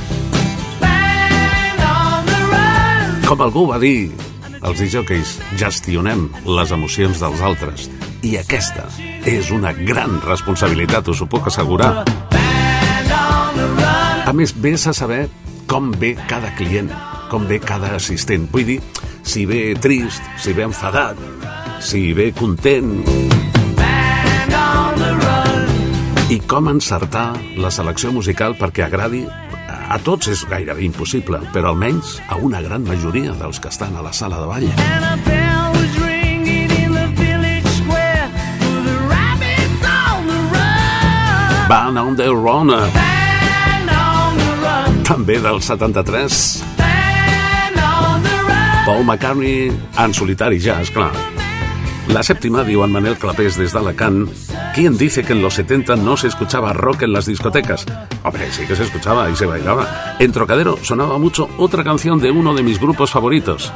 Com 3.24 3.40
algú 3.40 3.64
va 3.70 3.78
dir, 3.80 4.12
els 4.64 4.80
DJs 4.80 5.30
gestionem 5.60 6.26
les 6.44 6.72
emocions 6.76 7.20
dels 7.22 7.40
altres 7.44 7.88
i 8.24 8.34
aquesta 8.40 8.86
és 9.28 9.50
una 9.52 9.72
gran 9.76 10.18
responsabilitat, 10.24 11.08
us 11.12 11.22
ho 11.24 11.28
puc 11.28 11.48
assegurar. 11.48 12.04
A 14.24 14.32
més, 14.36 14.54
vés 14.56 14.86
a 14.88 14.94
saber 14.96 15.26
com 15.68 15.90
ve 16.00 16.14
cada 16.28 16.52
client, 16.56 16.90
com 17.30 17.44
ve 17.48 17.60
cada 17.60 17.94
assistent. 17.96 18.48
Vull 18.52 18.68
dir, 18.74 18.78
si 19.24 19.44
ve 19.48 19.74
trist, 19.80 20.24
si 20.40 20.52
ve 20.56 20.64
enfadat, 20.68 21.20
si 21.84 22.12
ve 22.16 22.30
content, 22.36 23.02
i 26.32 26.40
com 26.48 26.68
encertar 26.72 27.34
la 27.60 27.70
selecció 27.70 28.12
musical 28.12 28.56
perquè 28.58 28.86
agradi 28.86 29.24
a 29.88 29.98
tots 30.02 30.28
és 30.32 30.44
gairebé 30.48 30.84
impossible, 30.86 31.40
però 31.52 31.72
almenys 31.72 32.18
a 32.28 32.38
una 32.40 32.62
gran 32.64 32.84
majoria 32.86 33.34
dels 33.38 33.60
que 33.60 33.72
estan 33.72 33.96
a 33.96 34.04
la 34.04 34.12
sala 34.12 34.40
de 34.40 34.46
ball. 34.46 34.68
Van 41.68 41.96
on 41.96 42.16
the 42.16 42.28
Run, 42.28 42.70
també 45.04 45.36
del 45.40 45.60
73. 45.60 46.64
And 46.80 47.76
on 47.76 48.22
the 48.22 48.36
run. 48.48 48.84
Paul 48.86 49.04
McCartney 49.04 49.70
en 50.00 50.16
solitari 50.16 50.60
ja, 50.60 50.80
és 50.80 50.92
clar. 50.94 51.33
La 52.08 52.22
séptima, 52.22 52.62
diu 52.64 52.84
en 52.84 52.92
Manel 52.92 53.16
Clapés 53.16 53.56
des 53.56 53.72
d'Alacant, 53.72 54.28
¿quién 54.74 54.96
dice 54.98 55.24
que 55.24 55.32
en 55.32 55.42
los 55.42 55.54
70 55.54 55.96
no 55.96 56.16
se 56.16 56.28
escuchaba 56.28 56.72
rock 56.72 57.02
en 57.02 57.12
las 57.12 57.26
discotecas? 57.26 57.86
Hombre, 58.22 58.50
sí 58.52 58.66
que 58.66 58.76
se 58.76 58.84
escuchaba 58.84 59.30
y 59.30 59.36
se 59.36 59.46
bailaba. 59.46 60.16
En 60.18 60.32
Trocadero 60.32 60.78
sonaba 60.82 61.18
mucho 61.18 61.48
otra 61.58 61.82
canción 61.82 62.20
de 62.20 62.30
uno 62.30 62.54
de 62.54 62.62
mis 62.62 62.78
grupos 62.78 63.10
favoritos. 63.10 63.72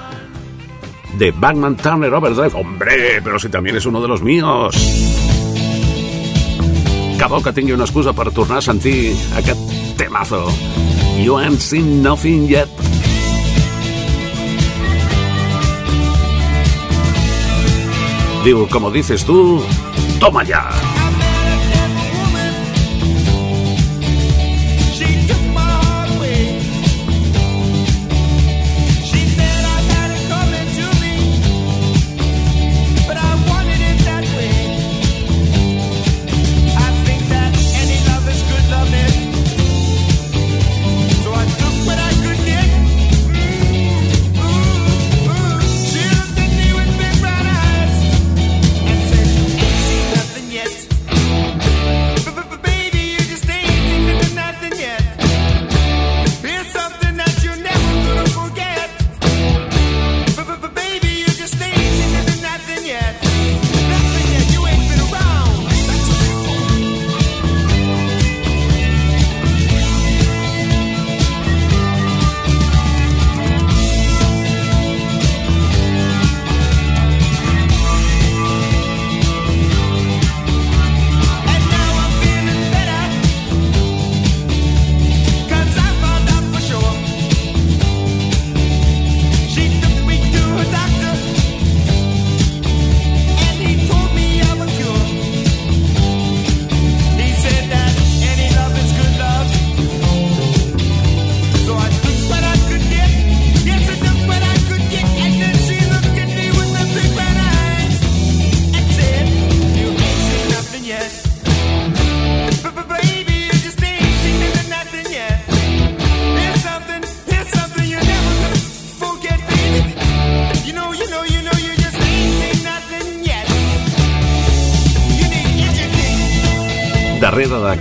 De 1.16 1.32
Bagman 1.32 1.76
Turner 1.76 2.12
Overdrive. 2.12 2.52
Hombre, 2.54 3.20
pero 3.24 3.38
si 3.38 3.48
también 3.48 3.76
es 3.76 3.86
uno 3.86 4.00
de 4.00 4.08
los 4.08 4.22
míos. 4.22 4.76
Bo 7.28 7.42
que 7.42 7.74
una 7.74 7.84
excusa 7.84 8.14
per 8.14 8.30
tornar 8.32 8.58
a 8.58 8.62
sentir 8.62 9.14
aquest 9.36 9.60
temazo. 9.98 10.48
You 11.22 11.36
ain't 11.36 11.60
seen 11.60 12.02
nothing 12.02 12.48
yet. 12.48 12.68
Como 18.70 18.90
dices 18.90 19.26
tú, 19.26 19.62
toma 20.18 20.42
ya. 20.42 20.70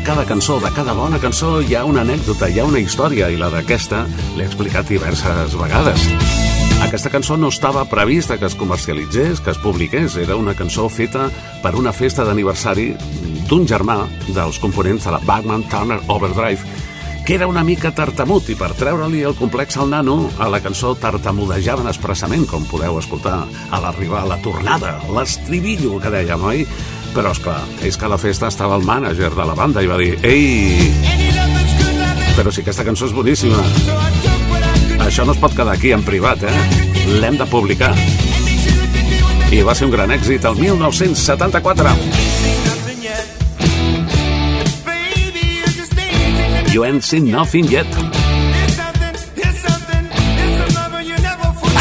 Cada 0.07 0.23
cançó, 0.25 0.57
de 0.61 0.71
cada 0.71 0.93
bona 0.93 1.17
cançó, 1.19 1.57
hi 1.59 1.75
ha 1.75 1.81
una 1.83 1.99
anècdota, 2.05 2.47
hi 2.47 2.61
ha 2.61 2.63
una 2.65 2.79
història, 2.79 3.27
i 3.27 3.35
la 3.35 3.49
d'aquesta 3.51 4.05
l'he 4.37 4.45
explicat 4.45 4.87
diverses 4.87 5.55
vegades. 5.59 6.05
Aquesta 6.85 7.11
cançó 7.11 7.35
no 7.35 7.49
estava 7.51 7.83
prevista 7.91 8.37
que 8.39 8.47
es 8.47 8.55
comercialitzés, 8.55 9.41
que 9.43 9.51
es 9.51 9.59
publiqués. 9.59 10.15
Era 10.15 10.37
una 10.39 10.55
cançó 10.55 10.87
feta 10.87 11.27
per 11.59 11.75
una 11.75 11.91
festa 11.91 12.23
d'aniversari 12.23 12.93
d'un 13.49 13.67
germà 13.67 14.05
dels 14.29 14.61
components 14.63 15.09
de 15.09 15.11
la 15.11 15.19
Bagman 15.27 15.67
Turner 15.67 15.99
Overdrive, 16.07 16.63
que 17.27 17.35
era 17.35 17.51
una 17.51 17.65
mica 17.67 17.91
tartamut, 17.91 18.47
i 18.47 18.55
per 18.55 18.71
treure-li 18.79 19.25
el 19.27 19.35
complex 19.35 19.75
al 19.75 19.91
nano, 19.91 20.21
a 20.39 20.47
la 20.47 20.63
cançó 20.63 20.93
tartamudejaven 20.95 21.91
expressament, 21.91 22.47
com 22.47 22.63
podeu 22.71 22.95
escoltar 23.01 23.41
a 23.43 23.81
l'arribar 23.83 24.23
a 24.23 24.31
la 24.31 24.39
tornada, 24.39 25.01
l'estribillo 25.11 25.99
que 25.99 26.15
dèiem, 26.15 26.47
oi? 26.47 26.63
Però, 27.15 27.31
és 27.31 27.39
clar, 27.41 27.61
és 27.85 27.97
que 27.97 28.05
a 28.05 28.11
la 28.11 28.19
festa 28.21 28.47
estava 28.51 28.75
el 28.77 28.85
mànager 28.85 29.31
de 29.33 29.45
la 29.47 29.55
banda 29.57 29.81
i 29.81 29.89
va 29.89 29.97
dir 29.97 30.13
«Ei, 30.27 30.91
però 32.37 32.51
si 32.53 32.61
aquesta 32.61 32.85
cançó 32.85 33.07
és 33.09 33.15
boníssima, 33.15 33.63
això 35.07 35.25
no 35.25 35.33
es 35.33 35.41
pot 35.41 35.55
quedar 35.57 35.73
aquí 35.73 35.95
en 35.95 36.05
privat, 36.05 36.43
eh? 36.43 36.57
L'hem 37.21 37.39
de 37.39 37.49
publicar». 37.49 37.93
I 39.47 39.61
va 39.63 39.73
ser 39.73 39.87
un 39.87 39.93
gran 39.93 40.11
èxit 40.11 40.43
el 40.45 40.57
1974. 40.59 41.95
You 46.73 46.83
ain't 46.83 47.03
seen 47.03 47.31
nothing 47.31 47.65
yet. 47.71 47.87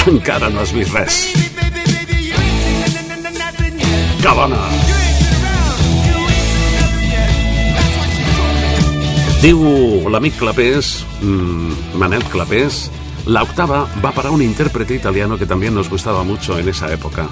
Encara 0.06 0.48
no 0.48 0.62
has 0.62 0.72
vist 0.72 0.94
res. 0.94 1.18
Que 4.22 4.34
bona! 4.38 4.85
Diu 9.42 10.08
l'amic 10.08 10.38
Clapés, 10.38 11.04
mm, 11.20 11.98
Manel 12.00 12.24
Clapés, 12.24 12.90
la 13.26 13.42
octava 13.42 13.86
va 14.02 14.12
para 14.12 14.30
un 14.30 14.42
intérprete 14.42 14.94
italiano 14.94 15.36
que 15.36 15.46
también 15.46 15.74
nos 15.74 15.90
gustaba 15.90 16.24
mucho 16.24 16.58
en 16.58 16.68
esa 16.68 16.92
época. 16.92 17.28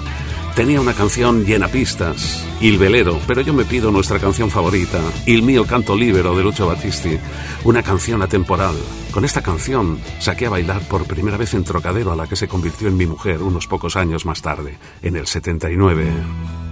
tenía 0.55 0.79
una 0.79 0.93
canción 0.93 1.43
llena 1.43 1.67
pistas, 1.67 2.47
Il 2.61 2.77
Velero, 2.77 3.19
pero 3.27 3.41
yo 3.41 3.53
me 3.53 3.65
pido 3.65 3.91
nuestra 3.91 4.19
canción 4.19 4.49
favorita, 4.49 5.01
Il 5.25 5.43
mio 5.43 5.65
canto 5.65 5.97
libero 5.97 6.35
de 6.35 6.43
Lucho 6.43 6.65
Battisti, 6.65 7.19
una 7.65 7.83
canción 7.83 8.21
atemporal. 8.21 8.75
Con 9.11 9.25
esta 9.25 9.43
canción 9.43 9.99
saqué 10.19 10.45
a 10.45 10.51
bailar 10.51 10.87
por 10.87 11.05
primera 11.05 11.35
vez 11.35 11.53
en 11.53 11.65
Trocadero 11.65 12.13
a 12.13 12.15
la 12.15 12.27
que 12.27 12.37
se 12.37 12.47
convirtió 12.47 12.87
en 12.87 12.95
mi 12.95 13.05
mujer 13.05 13.41
unos 13.41 13.67
pocos 13.67 13.97
años 13.97 14.25
más 14.25 14.41
tarde, 14.41 14.77
en 15.01 15.17
el 15.17 15.27
79. 15.27 16.64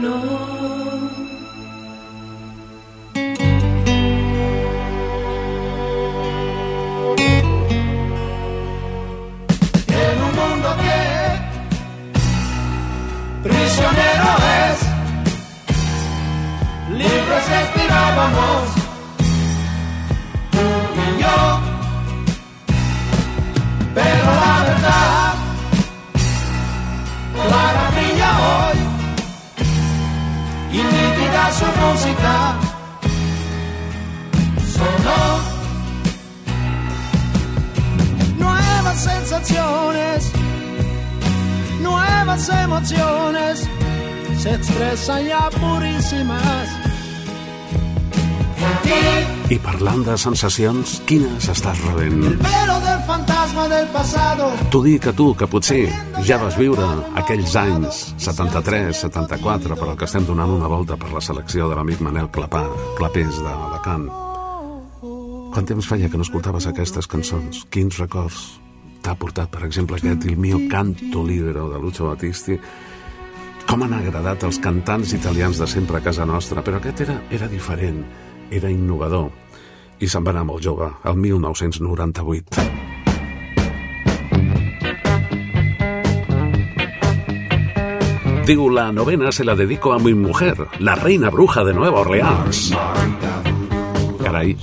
know 0.00 0.47
se 44.38 44.54
expresan 44.54 45.26
ya 45.26 45.50
purísimas. 45.50 46.68
En 48.58 48.76
ti, 48.82 49.54
I 49.54 49.56
parlant 49.64 50.02
de 50.04 50.14
sensacions, 50.20 50.98
quines 51.08 51.48
estàs 51.48 51.78
rebent? 51.86 52.18
el 52.28 52.36
velo 52.36 52.76
del 52.84 53.00
fantasma 53.06 53.68
del 53.68 53.86
pasado. 53.88 54.50
T'ho 54.70 54.82
dic 54.84 55.06
a 55.08 55.12
tu, 55.16 55.30
que 55.34 55.46
potser 55.48 55.88
ja 56.26 56.36
vas 56.42 56.58
viure 56.58 56.84
aquells 57.16 57.56
anys, 57.56 58.02
73, 58.18 58.92
74, 59.08 59.76
però 59.80 59.96
que 59.96 60.04
estem 60.04 60.26
donant 60.28 60.52
una 60.52 60.68
volta 60.68 60.98
per 61.00 61.10
la 61.14 61.22
selecció 61.24 61.68
de 61.68 61.78
l'amic 61.78 62.02
Manel 62.04 62.28
Clapà, 62.30 62.66
Clapés 62.98 63.40
d'Alacant. 63.40 64.10
Quant 65.54 65.66
temps 65.66 65.88
feia 65.88 66.10
que 66.10 66.20
no 66.20 66.26
escoltaves 66.28 66.68
aquestes 66.68 67.08
cançons? 67.08 67.64
Quins 67.72 67.98
records 67.98 68.60
t'ha 69.02 69.16
portat, 69.16 69.48
per 69.48 69.64
exemple, 69.64 69.96
aquest 69.96 70.28
Il 70.28 70.36
mio 70.36 70.60
canto 70.68 71.24
libero 71.24 71.70
de 71.72 71.80
Lucio 71.80 72.10
Battisti? 72.10 72.58
Com 73.68 73.82
han 73.84 73.92
agradat 73.92 74.46
els 74.48 74.56
cantants 74.64 75.12
italians 75.12 75.58
de 75.60 75.66
sempre 75.68 75.98
a 75.98 76.04
casa 76.04 76.24
nostra, 76.24 76.62
però 76.64 76.78
aquest 76.80 77.02
era, 77.04 77.18
era 77.30 77.48
diferent, 77.52 78.00
era 78.50 78.70
innovador. 78.72 79.28
I 80.00 80.08
se'n 80.08 80.24
va 80.24 80.32
anar 80.32 80.46
molt 80.48 80.64
jove, 80.64 80.88
el 81.04 81.18
1998. 81.20 82.64
Digo, 88.48 88.70
la 88.72 88.90
novena 88.90 89.30
se 89.30 89.44
la 89.44 89.54
dedico 89.54 89.92
a 89.92 89.98
mi 89.98 90.14
mujer, 90.14 90.56
la 90.78 90.94
reina 90.94 91.28
bruja 91.28 91.62
de 91.64 91.74
Nueva 91.74 92.00
Orleans. 92.00 92.72
Caray. 94.22 94.56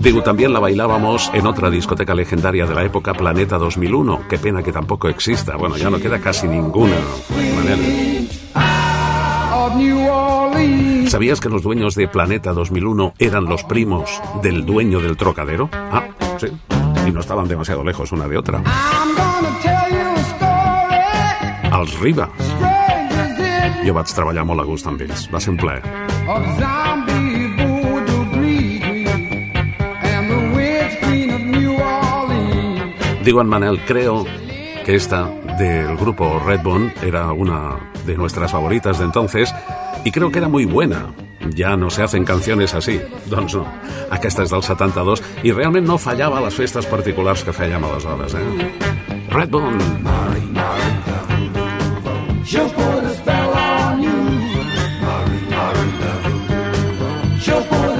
Digo, 0.00 0.22
también 0.22 0.52
la 0.52 0.60
bailábamos 0.60 1.30
en 1.34 1.46
otra 1.46 1.70
discoteca 1.70 2.14
legendaria 2.14 2.66
de 2.66 2.74
la 2.74 2.84
época, 2.84 3.14
Planeta 3.14 3.58
2001. 3.58 4.28
Qué 4.28 4.38
pena 4.38 4.62
que 4.62 4.72
tampoco 4.72 5.08
exista. 5.08 5.56
Bueno, 5.56 5.76
ya 5.76 5.90
no 5.90 5.98
queda 5.98 6.20
casi 6.20 6.46
ninguna. 6.46 6.94
¿Sabías 11.08 11.40
que 11.40 11.48
los 11.48 11.62
dueños 11.62 11.94
de 11.94 12.06
Planeta 12.06 12.52
2001 12.52 13.14
eran 13.18 13.46
los 13.46 13.64
primos 13.64 14.22
del 14.42 14.64
dueño 14.64 15.00
del 15.00 15.16
trocadero? 15.16 15.68
Ah, 15.72 16.04
sí. 16.38 16.46
Y 17.06 17.10
no 17.10 17.20
estaban 17.20 17.48
demasiado 17.48 17.82
lejos 17.82 18.12
una 18.12 18.28
de 18.28 18.38
otra. 18.38 18.58
I'm 18.58 19.14
gonna 19.16 19.58
tell 19.62 19.90
you 19.90 20.06
a 20.06 20.20
story. 21.70 21.80
Els 21.80 22.00
Riba. 22.00 22.28
Jo 23.86 23.94
vaig 23.94 24.14
treballar 24.14 24.44
a 24.44 24.64
gust 24.64 24.86
amb 24.86 25.00
ells. 25.00 25.28
Digo 33.28 33.42
en 33.42 33.46
Manel, 33.46 33.78
creo 33.84 34.24
que 34.86 34.94
esta 34.94 35.28
del 35.58 35.98
grupo 35.98 36.40
Redbone 36.46 36.94
era 37.02 37.30
una 37.30 37.78
de 38.06 38.16
nuestras 38.16 38.50
favoritas 38.50 38.98
de 38.98 39.04
entonces 39.04 39.54
y 40.02 40.10
creo 40.10 40.30
que 40.30 40.38
era 40.38 40.48
muy 40.48 40.64
buena. 40.64 41.12
Ja 41.54 41.76
no 41.76 41.90
se 41.90 42.02
hacen 42.02 42.24
canciones 42.24 42.72
así. 42.72 42.98
Doncs 43.26 43.54
no. 43.54 43.66
Aquesta 44.08 44.46
és 44.48 44.50
del 44.50 44.64
72 44.64 45.20
i 45.44 45.52
realment 45.52 45.84
no 45.84 45.98
fallava 46.00 46.38
a 46.40 46.46
les 46.46 46.56
festes 46.56 46.88
particulars 46.88 47.44
que 47.44 47.52
fèiem 47.52 47.84
aleshores, 47.84 48.32
eh? 48.32 48.40
Redbone. 49.28 49.76
She'll 52.48 52.72
put 52.72 53.04
a 53.04 53.12
spell 53.12 53.52
on 53.52 54.02
you. 54.08 54.18
She'll 57.44 57.64
put 57.68 57.97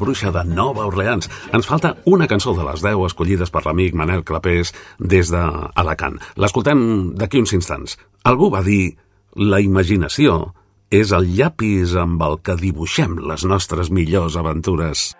bruixa 0.00 0.32
de 0.34 0.42
Nova 0.48 0.86
Orleans. 0.88 1.28
Ens 1.52 1.68
falta 1.68 1.94
una 2.08 2.28
cançó 2.30 2.54
de 2.56 2.64
les 2.66 2.82
10 2.82 3.04
escollides 3.10 3.52
per 3.52 3.62
l'amic 3.66 3.94
Manel 3.94 4.24
Clapés 4.24 4.72
des 4.98 5.30
d'Alacant. 5.30 6.18
L'escoltem 6.40 7.12
d'aquí 7.20 7.44
uns 7.44 7.54
instants. 7.56 7.98
Algú 8.24 8.50
va 8.50 8.64
dir 8.66 8.96
la 9.36 9.60
imaginació 9.62 10.54
és 10.90 11.12
el 11.14 11.28
llapis 11.36 11.94
amb 11.94 12.22
el 12.26 12.40
que 12.42 12.58
dibuixem 12.58 13.20
les 13.30 13.46
nostres 13.46 13.92
millors 13.94 14.36
aventures. 14.40 15.12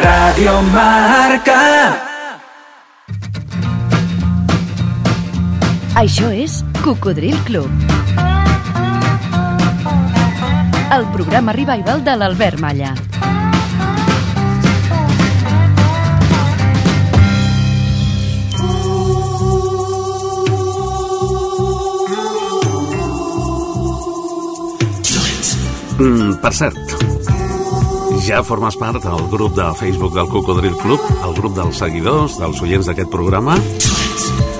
Radio 0.00 0.56
Marca. 0.72 1.60
Això 5.96 6.28
és 6.32 6.60
Cocodril 6.84 7.36
Club. 7.48 8.05
El 10.94 11.04
programa 11.10 11.52
revival 11.52 12.04
de 12.04 12.12
l'Albert 12.14 12.60
Malla. 12.62 12.92
Mm, 25.98 26.36
per 26.38 26.52
cert, 26.54 26.78
ja 28.22 28.44
formes 28.46 28.78
part 28.78 29.02
del 29.02 29.28
grup 29.32 29.56
de 29.58 29.66
Facebook 29.80 30.14
del 30.14 30.30
Cocodril 30.30 30.78
Club, 30.84 31.02
el 31.24 31.34
grup 31.34 31.58
dels 31.58 31.82
seguidors, 31.82 32.38
dels 32.38 32.62
oients 32.62 32.86
d'aquest 32.86 33.10
programa? 33.10 33.58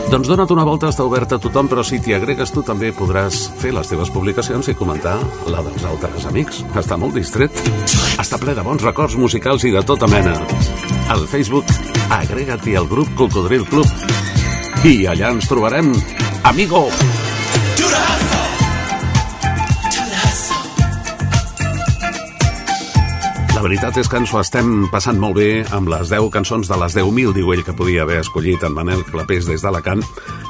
Doncs 0.07 0.29
dona't 0.31 0.53
una 0.55 0.63
volta, 0.63 0.87
està 0.93 1.03
oberta 1.03 1.35
a 1.35 1.43
tothom, 1.43 1.67
però 1.67 1.83
si 1.83 1.99
t'hi 1.99 2.15
agregues 2.15 2.53
tu 2.55 2.63
també 2.63 2.93
podràs 2.95 3.41
fer 3.59 3.73
les 3.75 3.91
teves 3.91 4.13
publicacions 4.15 4.71
i 4.71 4.77
comentar 4.79 5.17
la 5.51 5.65
dels 5.67 5.87
altres 5.91 6.29
amics. 6.31 6.63
Està 6.79 6.95
molt 7.01 7.19
distret. 7.19 7.59
Està 8.23 8.39
ple 8.39 8.55
de 8.55 8.63
bons 8.67 8.87
records 8.87 9.19
musicals 9.19 9.67
i 9.67 9.75
de 9.75 9.83
tota 9.83 10.07
mena. 10.11 10.39
Al 11.11 11.27
Facebook, 11.27 11.75
agrega-t'hi 12.23 12.79
al 12.79 12.87
grup 12.91 13.11
Cocodril 13.19 13.67
Club. 13.67 14.07
I 14.87 15.09
allà 15.11 15.35
ens 15.35 15.51
trobarem, 15.51 15.91
amigo! 16.47 16.87
La 16.87 17.26
veritat 23.67 23.97
és 23.99 24.07
que 24.07 24.15
ens 24.21 24.31
ho 24.31 24.39
estem 24.39 24.85
passant 24.93 25.17
molt 25.19 25.35
bé 25.41 25.65
amb 25.75 25.89
les 25.91 26.07
10 26.13 26.29
cançons 26.31 26.69
de 26.71 26.77
les 26.79 26.95
10.000, 26.95 27.35
diu 27.35 27.51
ell, 27.51 27.65
que 27.67 27.75
podia 27.75 28.05
haver 28.05 28.21
escollit 28.23 28.63
en 28.63 28.71
Manel 28.77 29.03
Clapés 29.09 29.43
des 29.49 29.59
d'Alacant, 29.65 29.99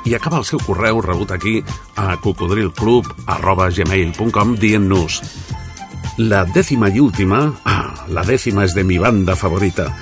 i 0.05 0.13
acaba 0.13 0.37
el 0.43 0.45
seu 0.45 0.61
correu 0.61 1.01
rebut 1.01 1.33
aquí 1.33 1.65
a 1.97 2.21
cocodrilclub.gmail.com 2.21 4.57
dient-nos 4.61 5.23
La 6.19 6.45
décima 6.45 6.91
y 6.91 7.01
última, 7.01 7.55
ah, 7.65 8.05
la 8.09 8.23
décima 8.23 8.65
es 8.65 8.75
de 8.75 8.85
mi 8.85 8.99
banda 8.99 9.35
favorita, 9.35 9.97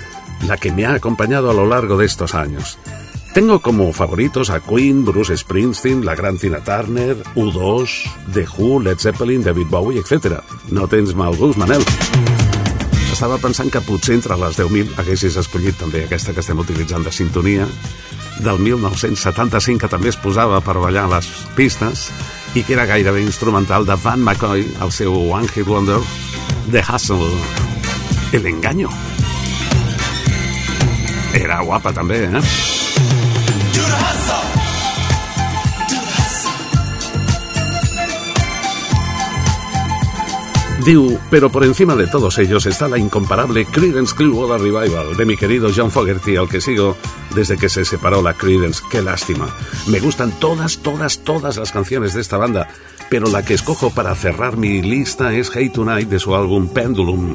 la 0.48 0.56
que 0.56 0.72
me 0.72 0.84
ha 0.86 0.94
acompañado 0.94 1.50
a 1.50 1.54
lo 1.54 1.66
largo 1.66 1.96
de 1.96 2.06
estos 2.06 2.34
años. 2.34 2.80
Tengo 3.32 3.62
como 3.62 3.92
favoritos 3.92 4.50
a 4.50 4.58
Queen, 4.60 5.04
Bruce 5.04 5.36
Springsteen, 5.36 6.04
la 6.04 6.16
gran 6.16 6.36
Tina 6.38 6.64
Turner, 6.64 7.22
U2, 7.34 8.10
The 8.32 8.46
Who, 8.56 8.80
Led 8.80 8.98
Zeppelin, 8.98 9.44
David 9.44 9.68
Bowie, 9.70 10.00
etc. 10.00 10.40
No 10.70 10.88
tens 10.88 11.14
mal 11.14 11.36
gust, 11.36 11.58
Manel. 11.58 11.84
Estava 13.14 13.36
pensant 13.38 13.68
que 13.70 13.78
potser 13.78 14.16
entre 14.16 14.34
les 14.40 14.56
10.000 14.58 14.96
haguessis 14.98 15.36
escollit 15.38 15.76
també 15.78 16.00
aquesta 16.02 16.32
que 16.34 16.42
estem 16.42 16.58
utilitzant 16.58 17.04
de 17.06 17.12
sintonia 17.14 17.68
del 18.42 18.58
1975 18.58 19.84
que 19.84 19.90
també 19.92 20.10
es 20.10 20.18
posava 20.18 20.58
per 20.66 20.74
ballar 20.82 21.04
les 21.12 21.28
pistes 21.54 22.08
i 22.58 22.64
que 22.66 22.74
era 22.74 22.88
gairebé 22.90 23.22
instrumental 23.22 23.86
de 23.86 23.94
Van 24.02 24.18
McCoy, 24.18 24.66
el 24.82 24.90
seu 24.90 25.14
One 25.30 25.46
Hit 25.46 25.70
Wonder, 25.70 26.00
The 26.74 26.82
Hustle, 26.82 27.30
El 28.34 28.50
Engaño. 28.50 28.90
Era 31.38 31.62
guapa 31.62 31.94
també, 31.94 32.24
eh? 32.26 32.83
Diu, 40.84 41.18
pero 41.30 41.50
por 41.50 41.64
encima 41.64 41.96
de 41.96 42.06
todos 42.06 42.36
ellos 42.38 42.66
está 42.66 42.88
la 42.88 42.98
incomparable 42.98 43.64
Creedence 43.64 44.14
Clearwater 44.14 44.60
Revival 44.60 45.16
de 45.16 45.24
mi 45.24 45.34
querido 45.34 45.70
John 45.74 45.90
Fogerty, 45.90 46.36
al 46.36 46.46
que 46.46 46.60
sigo 46.60 46.98
desde 47.34 47.56
que 47.56 47.70
se 47.70 47.86
separó 47.86 48.20
la 48.20 48.34
Creedence. 48.34 48.82
Qué 48.90 49.00
lástima. 49.00 49.48
Me 49.86 49.98
gustan 49.98 50.38
todas, 50.38 50.78
todas, 50.80 51.20
todas 51.20 51.56
las 51.56 51.72
canciones 51.72 52.12
de 52.12 52.20
esta 52.20 52.36
banda, 52.36 52.68
pero 53.08 53.28
la 53.28 53.42
que 53.42 53.54
escojo 53.54 53.94
para 53.94 54.14
cerrar 54.14 54.58
mi 54.58 54.82
lista 54.82 55.32
es 55.32 55.50
Hey 55.54 55.70
Tonight 55.70 56.10
de 56.10 56.18
su 56.18 56.34
álbum 56.34 56.68
Pendulum. 56.68 57.34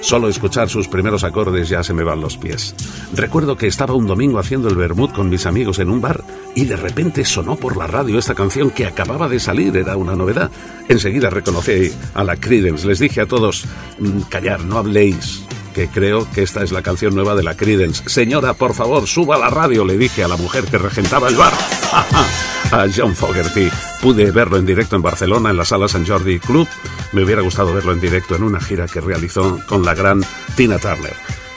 Solo 0.00 0.28
escuchar 0.28 0.68
sus 0.68 0.88
primeros 0.88 1.24
acordes 1.24 1.68
ya 1.68 1.82
se 1.82 1.92
me 1.92 2.02
van 2.02 2.20
los 2.20 2.36
pies. 2.36 2.74
Recuerdo 3.14 3.56
que 3.56 3.66
estaba 3.66 3.94
un 3.94 4.06
domingo 4.06 4.38
haciendo 4.38 4.68
el 4.68 4.76
vermut 4.76 5.12
con 5.12 5.28
mis 5.28 5.46
amigos 5.46 5.78
en 5.78 5.90
un 5.90 6.00
bar 6.00 6.22
y 6.54 6.64
de 6.64 6.76
repente 6.76 7.24
sonó 7.24 7.56
por 7.56 7.76
la 7.76 7.86
radio 7.86 8.18
esta 8.18 8.34
canción 8.34 8.70
que 8.70 8.86
acababa 8.86 9.28
de 9.28 9.40
salir, 9.40 9.76
era 9.76 9.96
una 9.96 10.16
novedad. 10.16 10.50
Enseguida 10.88 11.30
reconocí 11.30 11.92
a 12.14 12.24
la 12.24 12.36
Creedence, 12.36 12.86
les 12.86 12.98
dije 12.98 13.20
a 13.20 13.26
todos, 13.26 13.64
"Mm, 13.98 14.22
callar, 14.28 14.64
no 14.64 14.78
habléis, 14.78 15.42
que 15.74 15.88
creo 15.88 16.26
que 16.32 16.42
esta 16.42 16.62
es 16.62 16.72
la 16.72 16.82
canción 16.82 17.14
nueva 17.14 17.34
de 17.34 17.42
la 17.42 17.56
Creedence. 17.56 18.08
Señora, 18.08 18.54
por 18.54 18.74
favor, 18.74 19.06
suba 19.06 19.38
la 19.38 19.50
radio, 19.50 19.84
le 19.84 19.98
dije 19.98 20.24
a 20.24 20.28
la 20.28 20.36
mujer 20.36 20.64
que 20.64 20.78
regentaba 20.78 21.28
el 21.28 21.36
bar. 21.36 21.52
a 22.72 22.86
John 22.94 23.14
Fogerty. 23.14 23.68
Pude 24.00 24.30
verlo 24.30 24.56
en 24.56 24.66
directo 24.66 24.96
en 24.96 25.02
Barcelona, 25.02 25.50
en 25.50 25.56
la 25.56 25.64
sala 25.64 25.88
San 25.88 26.06
Jordi 26.06 26.38
Club. 26.38 26.68
Me 27.12 27.24
hubiera 27.24 27.42
gustado 27.42 27.74
verlo 27.74 27.92
en 27.92 28.00
directo 28.00 28.36
en 28.36 28.42
una 28.42 28.60
gira 28.60 28.86
que 28.86 29.00
realizó 29.00 29.58
con 29.66 29.84
la 29.84 29.94
gran 29.94 30.22
Tina 30.56 30.78
Turner. 30.78 31.14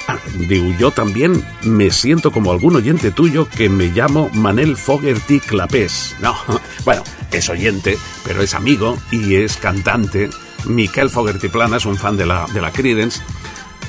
Ah, 0.08 0.18
Digo, 0.36 0.74
yo 0.78 0.92
también 0.92 1.46
me 1.64 1.90
siento 1.92 2.32
como 2.32 2.52
algún 2.52 2.76
oyente 2.76 3.12
tuyo 3.12 3.48
que 3.48 3.70
me 3.70 3.88
llamo 3.88 4.30
Manel 4.34 4.76
Fogerty 4.76 5.40
Clapés. 5.40 6.16
No, 6.20 6.36
bueno, 6.86 7.04
es 7.32 7.50
oyente, 7.50 7.98
pero 8.26 8.42
es 8.42 8.54
amigo 8.54 8.98
y 9.12 9.36
es 9.36 9.58
cantante. 9.58 10.30
Miquel 10.66 11.10
Fogerty 11.10 11.50
Plana 11.50 11.76
és 11.76 11.86
un 11.86 11.98
fan 12.00 12.16
de 12.16 12.26
la, 12.26 12.46
de 12.54 12.62
la 12.62 12.72
Creedence 12.72 13.20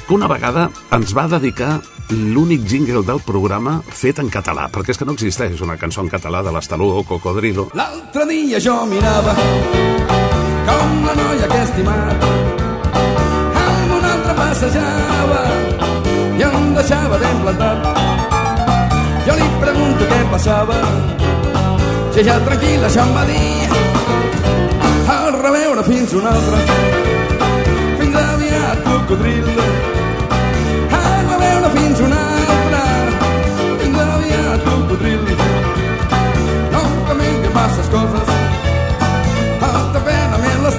que 0.08 0.14
una 0.14 0.26
vegada 0.26 0.70
ens 0.92 1.14
va 1.16 1.28
dedicar 1.30 1.80
l'únic 2.10 2.66
jingle 2.68 3.02
del 3.06 3.20
programa 3.24 3.78
fet 3.88 4.18
en 4.20 4.28
català, 4.32 4.66
perquè 4.72 4.92
és 4.92 5.00
que 5.00 5.06
no 5.08 5.14
existeix 5.16 5.60
una 5.64 5.76
cançó 5.80 6.02
en 6.04 6.10
català 6.12 6.42
de 6.44 6.52
l'Estalú 6.52 6.90
o 6.98 7.02
Cocodrilo. 7.08 7.68
L'altre 7.74 8.26
dia 8.28 8.60
jo 8.60 8.74
mirava 8.90 9.34
com 10.68 10.92
la 11.06 11.14
noia 11.20 11.48
que 11.48 11.60
he 11.60 11.64
estimat 11.68 12.26
amb 13.64 13.96
un 13.98 14.08
altre 14.12 14.36
passejava 14.40 15.40
i 16.38 16.46
em 16.50 16.70
deixava 16.76 17.20
ben 17.24 17.42
plantat. 17.46 18.04
Jo 19.24 19.38
li 19.40 19.48
pregunto 19.62 20.10
què 20.10 20.20
passava 20.34 20.80
si 22.14 22.22
ja 22.26 22.36
tranquil·la 22.46 22.90
això 22.90 23.06
em 23.06 23.14
va 23.16 23.24
dir 23.30 23.94
a 25.14 25.18
reveure 25.40 25.82
fins 25.88 26.14
un 26.20 26.28
altre 26.30 26.60
fins 27.98 28.20
aviat 28.20 28.86
cocodril 28.86 29.93
As 37.64 37.88
coisas. 37.88 38.28
Ah, 39.58 39.72
tá 39.72 39.78
Alta 39.78 39.98
venda, 40.00 40.36
menos 40.36 40.74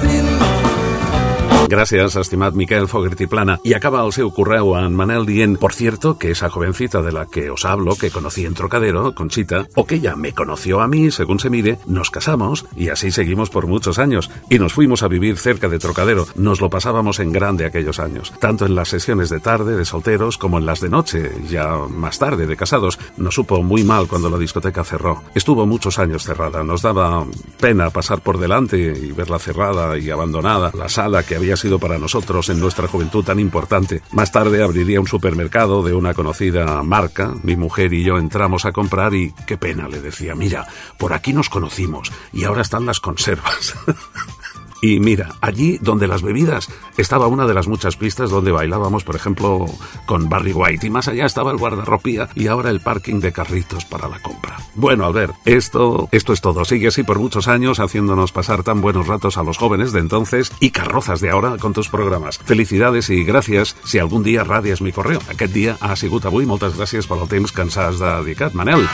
Gràcies, 1.66 2.14
estimat 2.14 2.54
Miquel 2.54 2.86
Fogerty 2.86 3.26
Plana. 3.26 3.58
Y 3.64 3.74
acaba 3.74 4.04
el 4.06 4.12
seu 4.14 4.30
correu 4.30 4.76
en 4.78 4.94
Manel 4.94 5.24
dient, 5.26 5.58
por 5.58 5.74
cierto, 5.74 6.16
que 6.16 6.30
esa 6.30 6.48
jovencita 6.48 7.02
de 7.02 7.10
la 7.10 7.26
que 7.26 7.50
os 7.50 7.64
hablo, 7.64 7.96
que 7.96 8.12
conocí 8.12 8.46
en 8.46 8.54
Trocadero, 8.54 9.16
Conchita, 9.16 9.66
o 9.74 9.84
que 9.84 9.96
ella 9.96 10.14
me 10.14 10.32
conoció 10.32 10.80
a 10.80 10.86
mí, 10.86 11.10
según 11.10 11.40
se 11.40 11.50
mire, 11.50 11.78
nos 11.86 12.12
casamos 12.12 12.66
y 12.76 12.90
así 12.90 13.10
seguimos 13.10 13.50
por 13.50 13.66
muchos 13.66 13.98
años. 13.98 14.30
Y 14.48 14.60
nos 14.60 14.74
fuimos 14.74 15.02
a 15.02 15.08
vivir 15.08 15.38
cerca 15.38 15.68
de 15.68 15.80
Trocadero. 15.80 16.28
Nos 16.36 16.60
lo 16.60 16.70
pasábamos 16.70 17.18
en 17.18 17.32
grande 17.32 17.66
aquellos 17.66 17.98
años, 17.98 18.32
tanto 18.38 18.64
en 18.64 18.76
las 18.76 18.88
sesiones 18.88 19.28
de 19.28 19.40
tarde 19.40 19.76
de 19.76 19.84
solteros 19.84 20.38
como 20.38 20.58
en 20.58 20.66
las 20.66 20.80
de 20.80 20.88
noche, 20.88 21.32
ya 21.48 21.66
más 21.90 22.20
tarde 22.20 22.46
de 22.46 22.56
casados. 22.56 22.96
Nos 23.16 23.34
supo 23.34 23.64
muy 23.64 23.82
mal 23.82 24.06
cuando 24.06 24.30
la 24.30 24.38
discoteca 24.38 24.84
cerró. 24.84 25.24
Estuvo 25.34 25.66
muchos 25.66 25.98
años 25.98 26.22
cerrada. 26.22 26.62
Nos 26.62 26.82
daba 26.82 27.26
pena 27.58 27.90
pasar 27.90 28.20
por 28.20 28.38
delante 28.38 28.78
y 28.78 29.10
verla 29.10 29.40
cerrada 29.40 29.98
y 29.98 30.10
abandonada, 30.10 30.70
la 30.72 30.88
sala 30.88 31.24
que 31.24 31.34
había 31.34 31.55
sido 31.56 31.78
para 31.78 31.98
nosotros 31.98 32.48
en 32.48 32.60
nuestra 32.60 32.88
juventud 32.88 33.24
tan 33.24 33.38
importante. 33.38 34.02
Más 34.12 34.32
tarde 34.32 34.62
abriría 34.62 35.00
un 35.00 35.06
supermercado 35.06 35.82
de 35.82 35.94
una 35.94 36.14
conocida 36.14 36.82
marca. 36.82 37.34
Mi 37.42 37.56
mujer 37.56 37.92
y 37.92 38.04
yo 38.04 38.18
entramos 38.18 38.64
a 38.64 38.72
comprar 38.72 39.14
y 39.14 39.32
qué 39.46 39.56
pena, 39.56 39.88
le 39.88 40.00
decía, 40.00 40.34
mira, 40.34 40.66
por 40.98 41.12
aquí 41.12 41.32
nos 41.32 41.48
conocimos 41.48 42.12
y 42.32 42.44
ahora 42.44 42.62
están 42.62 42.86
las 42.86 43.00
conservas. 43.00 43.74
Y 44.86 45.00
mira, 45.00 45.34
allí 45.40 45.78
donde 45.80 46.06
las 46.06 46.22
bebidas 46.22 46.68
estaba 46.96 47.26
una 47.26 47.44
de 47.44 47.54
las 47.54 47.66
muchas 47.66 47.96
pistas 47.96 48.30
donde 48.30 48.52
bailábamos, 48.52 49.02
por 49.02 49.16
ejemplo, 49.16 49.66
con 50.06 50.28
Barry 50.28 50.52
White. 50.52 50.86
Y 50.86 50.90
más 50.90 51.08
allá 51.08 51.26
estaba 51.26 51.50
el 51.50 51.56
guardarropía 51.56 52.28
y 52.36 52.46
ahora 52.46 52.70
el 52.70 52.78
parking 52.78 53.18
de 53.18 53.32
carritos 53.32 53.84
para 53.84 54.06
la 54.06 54.20
compra. 54.20 54.58
Bueno, 54.76 55.04
Albert, 55.04 55.34
esto, 55.44 56.08
esto 56.12 56.32
es 56.32 56.40
todo. 56.40 56.64
Sigue 56.64 56.86
así 56.86 57.02
por 57.02 57.18
muchos 57.18 57.48
años 57.48 57.80
haciéndonos 57.80 58.30
pasar 58.30 58.62
tan 58.62 58.80
buenos 58.80 59.08
ratos 59.08 59.38
a 59.38 59.42
los 59.42 59.58
jóvenes 59.58 59.90
de 59.90 59.98
entonces 59.98 60.52
y 60.60 60.70
carrozas 60.70 61.20
de 61.20 61.30
ahora 61.30 61.56
con 61.58 61.72
tus 61.72 61.88
programas. 61.88 62.38
Felicidades 62.38 63.10
i 63.10 63.24
gràcies 63.26 63.74
si 63.82 63.98
algun 63.98 64.22
dia 64.22 64.44
radies 64.46 64.84
mi 64.86 64.94
correu. 64.94 65.18
Aquest 65.26 65.50
dia 65.52 65.74
ha 65.80 65.96
sigut 65.98 66.30
avui. 66.30 66.46
Moltes 66.46 66.78
gràcies 66.78 67.10
pel 67.10 67.26
temps 67.26 67.50
que 67.50 67.66
ens 67.66 67.74
has 67.82 67.98
dedicat, 67.98 68.54
Manel. 68.54 68.86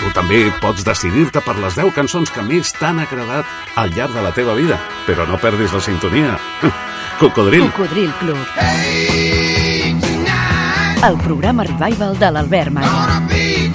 Tu 0.00 0.12
també 0.16 0.40
pots 0.62 0.84
decidir-te 0.86 1.42
per 1.44 1.56
les 1.60 1.76
10 1.76 1.92
cançons 1.96 2.30
que 2.32 2.44
més 2.46 2.72
t'han 2.78 3.02
agradat 3.02 3.48
al 3.80 3.92
llarg 3.96 4.16
de 4.16 4.24
la 4.24 4.32
teva 4.36 4.54
vida, 4.58 4.78
però 5.06 5.26
no 5.28 5.40
perdis 5.40 5.74
la 5.76 5.82
sintonia. 5.84 6.38
Cocodril. 7.20 7.68
Cocodril 7.70 8.12
Club. 8.20 8.38
El 11.00 11.16
programa 11.24 11.64
revival 11.64 12.18
de 12.18 12.30
l'Albert 12.30 12.72
Malla. 12.76 13.69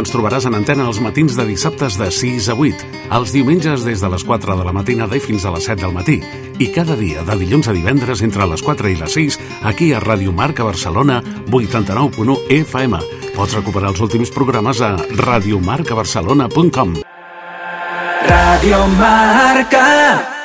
Ens 0.00 0.12
trobaràs 0.12 0.46
en 0.48 0.56
antena 0.56 0.86
els 0.88 1.00
matins 1.04 1.36
de 1.36 1.44
dissabtes 1.48 1.98
de 2.00 2.08
6 2.14 2.48
a 2.52 2.56
8, 2.56 2.86
els 3.16 3.34
diumenges 3.34 3.84
des 3.84 4.00
de 4.00 4.08
les 4.08 4.24
4 4.24 4.56
de 4.56 4.64
la 4.64 4.72
matinada 4.72 5.16
i 5.18 5.22
fins 5.22 5.44
a 5.44 5.52
les 5.54 5.66
7 5.68 5.82
del 5.82 5.94
matí, 5.96 6.18
i 6.58 6.70
cada 6.72 6.96
dia 6.96 7.24
de 7.26 7.36
dilluns 7.42 7.68
a 7.68 7.76
divendres 7.76 8.24
entre 8.24 8.48
les 8.48 8.64
4 8.64 8.88
i 8.88 8.96
les 9.00 9.12
6 9.18 9.38
aquí 9.68 9.92
a 9.92 10.00
Ràdio 10.00 10.32
Marca 10.32 10.64
Barcelona 10.64 11.20
89.1 11.52 12.48
FM. 12.62 13.04
Pots 13.36 13.56
recuperar 13.60 13.92
els 13.92 14.00
últims 14.00 14.32
programes 14.32 14.80
a 14.80 14.96
radiomarcabarcelona.com. 15.20 17.00
Radio 18.28 18.84
Marca. 18.98 20.39